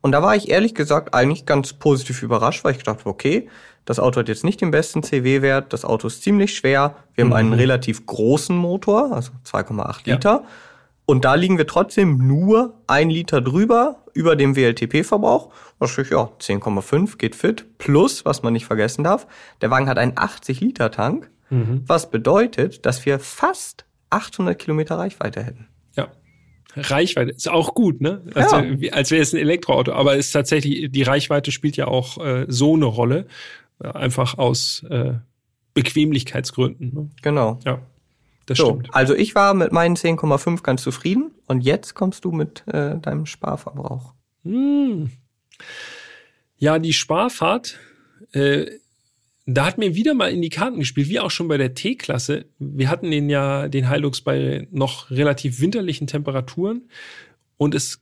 [0.00, 3.48] Und da war ich ehrlich gesagt eigentlich ganz positiv überrascht, weil ich gedacht, okay,
[3.84, 7.32] das Auto hat jetzt nicht den besten CW-Wert, das Auto ist ziemlich schwer, wir haben
[7.32, 7.54] einen mhm.
[7.54, 10.30] relativ großen Motor, also 2,8 Liter.
[10.30, 10.44] Ja.
[11.04, 15.50] Und da liegen wir trotzdem nur ein Liter drüber über dem WLTP-Verbrauch.
[15.80, 17.66] Das ist ja 10,5 geht fit.
[17.78, 19.26] Plus, was man nicht vergessen darf,
[19.60, 21.82] der Wagen hat einen 80-Liter-Tank, mhm.
[21.86, 25.68] was bedeutet, dass wir fast 800 Kilometer Reichweite hätten.
[25.96, 26.08] Ja.
[26.76, 28.22] Reichweite ist auch gut, ne?
[28.34, 28.92] Also, ja.
[28.92, 32.74] Als wäre es ein Elektroauto, aber ist tatsächlich, die Reichweite spielt ja auch äh, so
[32.74, 33.26] eine Rolle.
[33.82, 35.14] Einfach aus äh,
[35.74, 36.94] Bequemlichkeitsgründen.
[36.94, 37.10] Ne?
[37.22, 37.58] Genau.
[37.64, 37.80] Ja.
[38.46, 38.94] Das so, stimmt.
[38.94, 43.26] Also ich war mit meinen 10,5 ganz zufrieden und jetzt kommst du mit äh, deinem
[43.26, 44.14] Sparverbrauch.
[44.44, 45.10] Hm.
[46.58, 47.78] Ja, die Sparfahrt,
[48.32, 48.66] äh,
[49.46, 52.46] da hat mir wieder mal in die Karten gespielt, wie auch schon bei der T-Klasse.
[52.58, 56.88] Wir hatten den ja, den Hilux bei noch relativ winterlichen Temperaturen
[57.56, 58.00] und es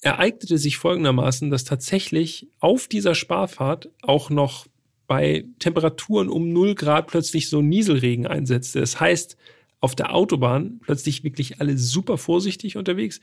[0.00, 4.66] ereignete sich folgendermaßen, dass tatsächlich auf dieser Sparfahrt auch noch
[5.06, 8.80] bei Temperaturen um 0 Grad plötzlich so Nieselregen einsetzte.
[8.80, 9.36] Das heißt,
[9.80, 13.20] auf der Autobahn plötzlich wirklich alle super vorsichtig unterwegs.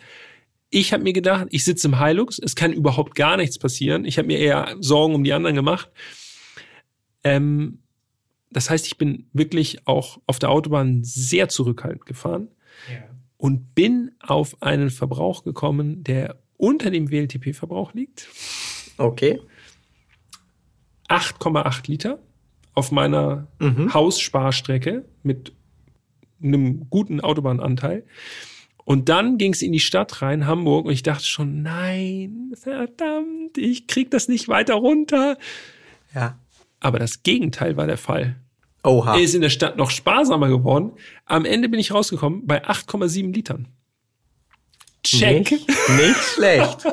[0.70, 4.06] Ich habe mir gedacht, ich sitze im Hilux, es kann überhaupt gar nichts passieren.
[4.06, 5.90] Ich habe mir eher Sorgen um die anderen gemacht.
[7.24, 7.80] Ähm,
[8.50, 12.50] das heißt, ich bin wirklich auch auf der Autobahn sehr zurückhaltend gefahren
[12.92, 13.04] ja.
[13.38, 18.28] und bin auf einen Verbrauch gekommen, der unter dem WLTP-Verbrauch liegt.
[18.98, 19.42] Okay.
[21.14, 22.20] 8,8 Liter
[22.74, 23.94] auf meiner mhm.
[23.94, 25.54] Haussparstrecke mit
[26.42, 28.06] einem guten Autobahnanteil.
[28.86, 33.58] Und dann ging es in die Stadt rein, Hamburg, und ich dachte schon, nein, verdammt,
[33.58, 35.38] ich krieg das nicht weiter runter.
[36.14, 36.38] Ja.
[36.82, 38.36] Aber das Gegenteil war der Fall.
[38.84, 39.16] Oha.
[39.16, 40.92] Er ist in der Stadt noch sparsamer geworden.
[41.26, 43.70] Am Ende bin ich rausgekommen bei 8,7 Litern.
[45.04, 45.52] Check.
[45.52, 46.86] Nicht, nicht schlecht.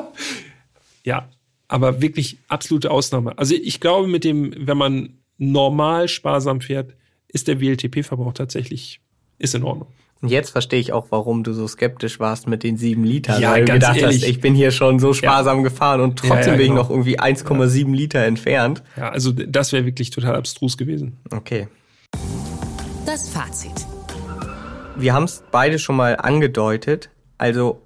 [1.03, 1.29] ja,
[1.71, 3.37] aber wirklich absolute Ausnahme.
[3.37, 6.95] Also ich glaube, mit dem, wenn man normal sparsam fährt,
[7.29, 8.99] ist der WLTP-Verbrauch tatsächlich
[9.39, 9.87] ist in Ordnung.
[10.21, 13.41] Und jetzt verstehe ich auch, warum du so skeptisch warst mit den sieben Litern.
[13.41, 14.21] Ja, weil ganz du gedacht ehrlich.
[14.21, 15.63] hast, ich bin hier schon so sparsam ja.
[15.63, 16.81] gefahren und trotzdem ja, ja, bin ich genau.
[16.81, 18.83] noch irgendwie 1,7 Liter entfernt.
[18.97, 21.17] Ja, also das wäre wirklich total abstrus gewesen.
[21.31, 21.69] Okay.
[23.05, 23.87] Das Fazit.
[24.97, 27.09] Wir haben es beide schon mal angedeutet.
[27.37, 27.81] Also,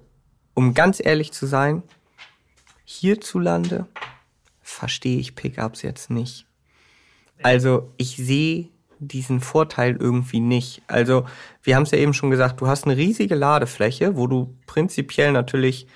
[0.54, 1.84] um ganz ehrlich zu sein,
[2.86, 3.86] hierzulande
[4.62, 6.46] verstehe ich Pickups jetzt nicht.
[7.42, 10.80] Also, ich sehe diesen Vorteil irgendwie nicht.
[10.86, 11.26] Also
[11.62, 15.32] wir haben es ja eben schon gesagt, du hast eine riesige Ladefläche, wo du prinzipiell
[15.32, 15.86] natürlich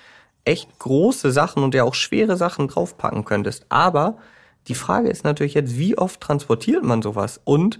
[0.45, 3.65] echt große Sachen und ja auch schwere Sachen draufpacken könntest.
[3.69, 4.17] Aber
[4.67, 7.41] die Frage ist natürlich jetzt, wie oft transportiert man sowas?
[7.43, 7.79] Und,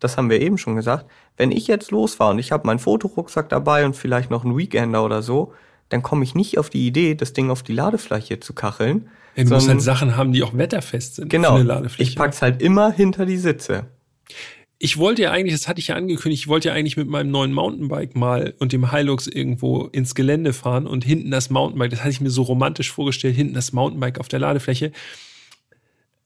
[0.00, 1.06] das haben wir eben schon gesagt,
[1.36, 5.04] wenn ich jetzt losfahre und ich habe meinen Fotorucksack dabei und vielleicht noch einen Weekender
[5.04, 5.52] oder so,
[5.92, 9.08] dann komme ich nicht auf die Idee, das Ding auf die Ladefläche zu kacheln.
[9.36, 11.30] Ja, du musst halt Sachen haben, die auch wetterfest sind.
[11.30, 11.58] Genau.
[11.98, 13.86] Ich pack's halt immer hinter die Sitze
[14.84, 17.30] ich wollte ja eigentlich, das hatte ich ja angekündigt, ich wollte ja eigentlich mit meinem
[17.30, 22.00] neuen Mountainbike mal und dem Hilux irgendwo ins Gelände fahren und hinten das Mountainbike, das
[22.00, 24.90] hatte ich mir so romantisch vorgestellt, hinten das Mountainbike auf der Ladefläche.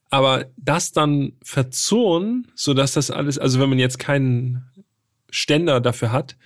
[0.08, 4.64] Aber das dann verzurren, so dass das alles, also wenn man jetzt keinen
[5.28, 6.38] Ständer dafür hat,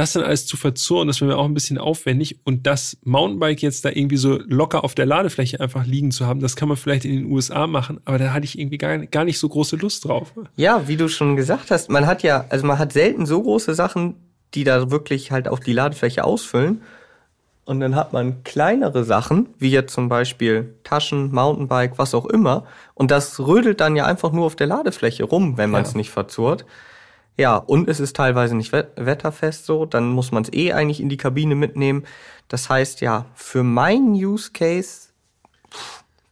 [0.00, 2.40] das dann alles zu verzurren, das wäre mir auch ein bisschen aufwendig.
[2.44, 6.40] Und das Mountainbike jetzt da irgendwie so locker auf der Ladefläche einfach liegen zu haben,
[6.40, 9.24] das kann man vielleicht in den USA machen, aber da hatte ich irgendwie gar, gar
[9.24, 10.32] nicht so große Lust drauf.
[10.56, 13.74] Ja, wie du schon gesagt hast, man hat ja, also man hat selten so große
[13.74, 14.16] Sachen,
[14.54, 16.82] die da wirklich halt auch die Ladefläche ausfüllen.
[17.64, 22.64] Und dann hat man kleinere Sachen, wie jetzt zum Beispiel Taschen, Mountainbike, was auch immer.
[22.94, 25.98] Und das rödelt dann ja einfach nur auf der Ladefläche rum, wenn man es ja.
[25.98, 26.64] nicht verzurrt.
[27.36, 31.08] Ja, und es ist teilweise nicht wetterfest so, dann muss man es eh eigentlich in
[31.08, 32.04] die Kabine mitnehmen.
[32.48, 35.08] Das heißt ja, für meinen Use Case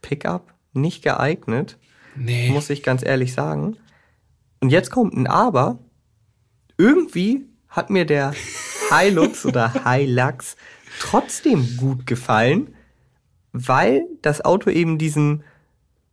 [0.01, 1.77] Pickup nicht geeignet,
[2.15, 2.49] nee.
[2.49, 3.77] muss ich ganz ehrlich sagen.
[4.59, 5.79] Und jetzt kommt ein Aber.
[6.77, 8.33] Irgendwie hat mir der
[8.89, 10.55] Hilux oder Hilux
[10.99, 12.75] trotzdem gut gefallen,
[13.51, 15.43] weil das Auto eben diesen,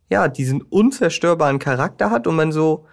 [0.09, 2.85] ja, diesen unzerstörbaren Charakter hat und man so,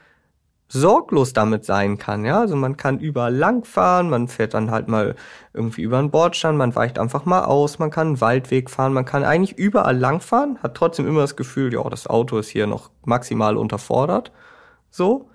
[0.69, 2.25] sorglos damit sein kann.
[2.25, 5.15] Ja, also man kann überall langfahren, man fährt dann halt mal
[5.53, 9.05] irgendwie über einen Bordstein, man weicht einfach mal aus, man kann einen Waldweg fahren, man
[9.05, 12.91] kann eigentlich überall langfahren, hat trotzdem immer das Gefühl, ja, das Auto ist hier noch
[13.05, 14.33] maximal unterfordert.
[14.91, 15.29] So.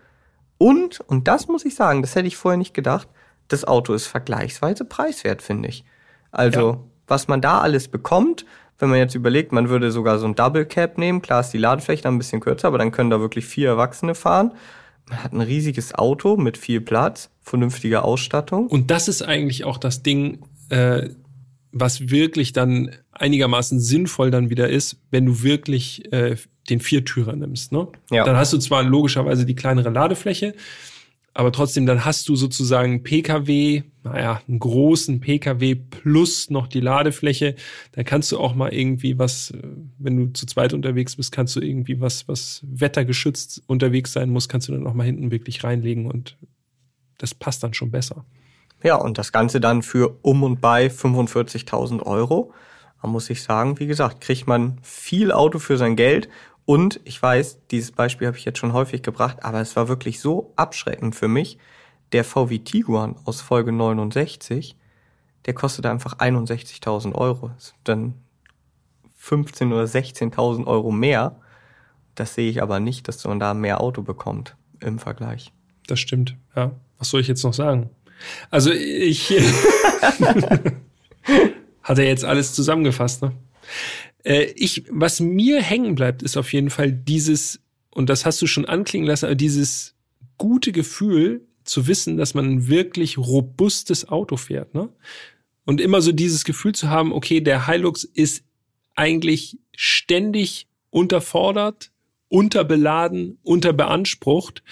[0.57, 3.07] Und, und das muss ich sagen, das hätte ich vorher nicht gedacht,
[3.47, 5.85] das Auto ist vergleichsweise preiswert, finde ich.
[6.31, 6.77] Also, ja.
[7.07, 8.45] was man da alles bekommt,
[8.77, 11.57] wenn man jetzt überlegt, man würde sogar so ein Double Cap nehmen, klar ist die
[11.57, 14.53] Ladefläche dann ein bisschen kürzer, aber dann können da wirklich vier Erwachsene fahren.
[15.09, 18.67] Man hat ein riesiges Auto mit viel Platz, vernünftiger Ausstattung.
[18.67, 20.39] Und das ist eigentlich auch das Ding,
[20.69, 21.09] äh,
[21.71, 26.35] was wirklich dann einigermaßen sinnvoll dann wieder ist, wenn du wirklich äh,
[26.69, 27.71] den Viertürer nimmst.
[27.71, 27.87] Ne?
[28.11, 28.23] Ja.
[28.23, 30.55] Dann hast du zwar logischerweise die kleinere Ladefläche,
[31.33, 37.55] aber trotzdem, dann hast du sozusagen PKW, naja, einen großen PKW plus noch die Ladefläche.
[37.91, 39.61] Da kannst du auch mal irgendwie was, äh,
[39.97, 44.47] wenn du zu zweit unterwegs bist, kannst du irgendwie was, was wettergeschützt unterwegs sein muss,
[44.47, 46.37] kannst du dann auch mal hinten wirklich reinlegen und
[47.17, 48.25] das passt dann schon besser.
[48.81, 52.53] Ja, und das Ganze dann für um und bei 45.000 Euro.
[53.01, 56.29] Da muss ich sagen, wie gesagt, kriegt man viel Auto für sein Geld.
[56.65, 60.19] Und ich weiß, dieses Beispiel habe ich jetzt schon häufig gebracht, aber es war wirklich
[60.19, 61.57] so abschreckend für mich.
[62.11, 64.75] Der VW Tiguan aus Folge 69,
[65.45, 67.49] der kostete einfach 61.000 Euro.
[67.49, 68.13] Das sind dann
[69.21, 71.39] 15.000 oder 16.000 Euro mehr.
[72.15, 75.53] Das sehe ich aber nicht, dass man da mehr Auto bekommt im Vergleich.
[75.87, 76.71] Das stimmt, ja.
[76.97, 77.89] Was soll ich jetzt noch sagen?
[78.49, 79.29] Also ich
[81.83, 83.31] hat er jetzt alles zusammengefasst, ne?
[84.23, 88.47] Äh, ich, was mir hängen bleibt, ist auf jeden Fall dieses, und das hast du
[88.47, 89.95] schon anklingen lassen, dieses
[90.37, 94.89] gute Gefühl zu wissen, dass man ein wirklich robustes Auto fährt, ne?
[95.65, 98.43] Und immer so dieses Gefühl zu haben, okay, der Hilux ist
[98.95, 101.91] eigentlich ständig unterfordert,
[102.27, 104.63] unterbeladen, unterbeansprucht.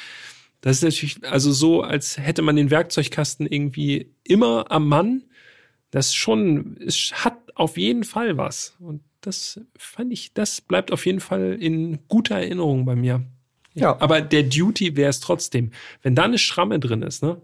[0.62, 5.24] Das ist natürlich also so, als hätte man den Werkzeugkasten irgendwie immer am Mann.
[5.92, 8.76] Das schon, es hat auf jeden Fall was.
[8.80, 13.24] Und das fand ich, das bleibt auf jeden Fall in guter Erinnerung bei mir.
[13.78, 14.00] Ja.
[14.00, 15.72] Aber der Duty wäre es trotzdem.
[16.02, 17.42] Wenn da eine Schramme drin ist, ne?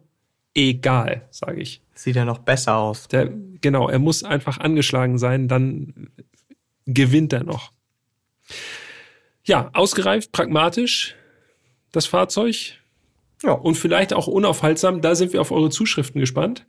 [0.56, 1.82] Egal, sage ich.
[1.96, 3.08] Sieht ja noch besser aus.
[3.08, 3.32] Der,
[3.62, 6.10] genau, er muss einfach angeschlagen sein, dann
[6.86, 7.72] gewinnt er noch.
[9.46, 11.16] Ja, ausgereift, pragmatisch,
[11.92, 12.80] das Fahrzeug.
[13.44, 13.52] Ja.
[13.52, 16.66] Und vielleicht auch unaufhaltsam, da sind wir auf eure Zuschriften gespannt.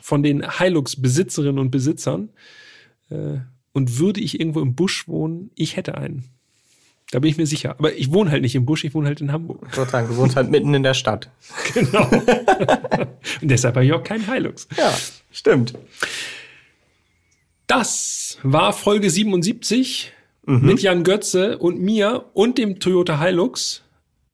[0.00, 2.30] Von den Hilux-Besitzerinnen und Besitzern.
[3.10, 3.38] Äh,
[3.72, 6.24] und würde ich irgendwo im Busch wohnen, ich hätte einen.
[7.10, 7.70] Da bin ich mir sicher.
[7.78, 9.66] Aber ich wohne halt nicht im Busch, ich wohne halt in Hamburg.
[9.74, 11.30] Sozusagen, du wohnst halt mitten in der Stadt.
[11.74, 12.08] Genau.
[13.42, 14.68] und deshalb habe ich auch keinen Hilux.
[14.76, 14.92] Ja,
[15.30, 15.74] stimmt.
[17.66, 20.12] Das war Folge 77
[20.46, 20.66] mhm.
[20.66, 23.82] mit Jan Götze und mir und dem Toyota Hilux.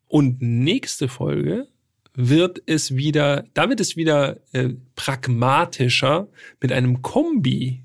[0.09, 1.66] Und nächste Folge
[2.14, 6.29] wird es wieder, da wird es wieder äh, pragmatischer
[6.61, 7.81] mit einem Kombi.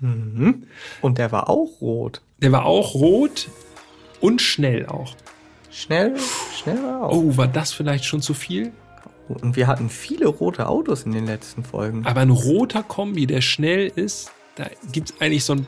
[0.00, 0.64] Mhm.
[1.00, 2.20] Und der war auch rot.
[2.38, 3.48] Der war auch rot
[4.24, 5.14] und schnell auch.
[5.70, 6.14] Schnell,
[6.56, 7.12] schnell war auch.
[7.12, 8.72] Oh, war das vielleicht schon zu viel?
[9.28, 12.06] Und wir hatten viele rote Autos in den letzten Folgen.
[12.06, 15.66] Aber ein roter Kombi, der schnell ist, da gibt es eigentlich so ein.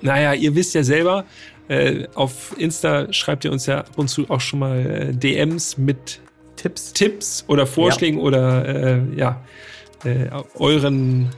[0.00, 1.26] Naja, ihr wisst ja selber,
[1.68, 5.76] äh, auf Insta schreibt ihr uns ja ab und zu auch schon mal äh, DMs
[5.76, 6.20] mit
[6.56, 8.24] Tipps, Tipps oder Vorschlägen ja.
[8.24, 9.44] oder äh, ja,
[10.04, 11.28] äh, euren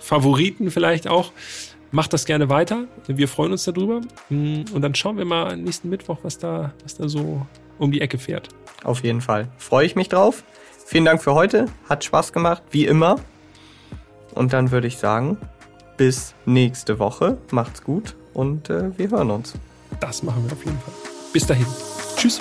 [0.00, 1.30] Favoriten vielleicht auch.
[1.90, 2.84] Macht das gerne weiter.
[3.06, 4.00] Wir freuen uns darüber.
[4.28, 7.46] Mm, und dann schauen wir mal nächsten Mittwoch, was da, was da so
[7.78, 8.48] um die Ecke fährt.
[8.84, 9.48] Auf jeden Fall.
[9.56, 10.44] Freue ich mich drauf.
[10.86, 11.66] Vielen Dank für heute.
[11.88, 13.16] Hat Spaß gemacht, wie immer.
[14.34, 15.38] Und dann würde ich sagen,
[15.96, 17.38] bis nächste Woche.
[17.50, 19.54] Macht's gut und äh, wir hören uns.
[20.00, 20.94] Das machen wir auf jeden Fall.
[21.32, 21.66] Bis dahin.
[22.16, 22.40] Tschüss.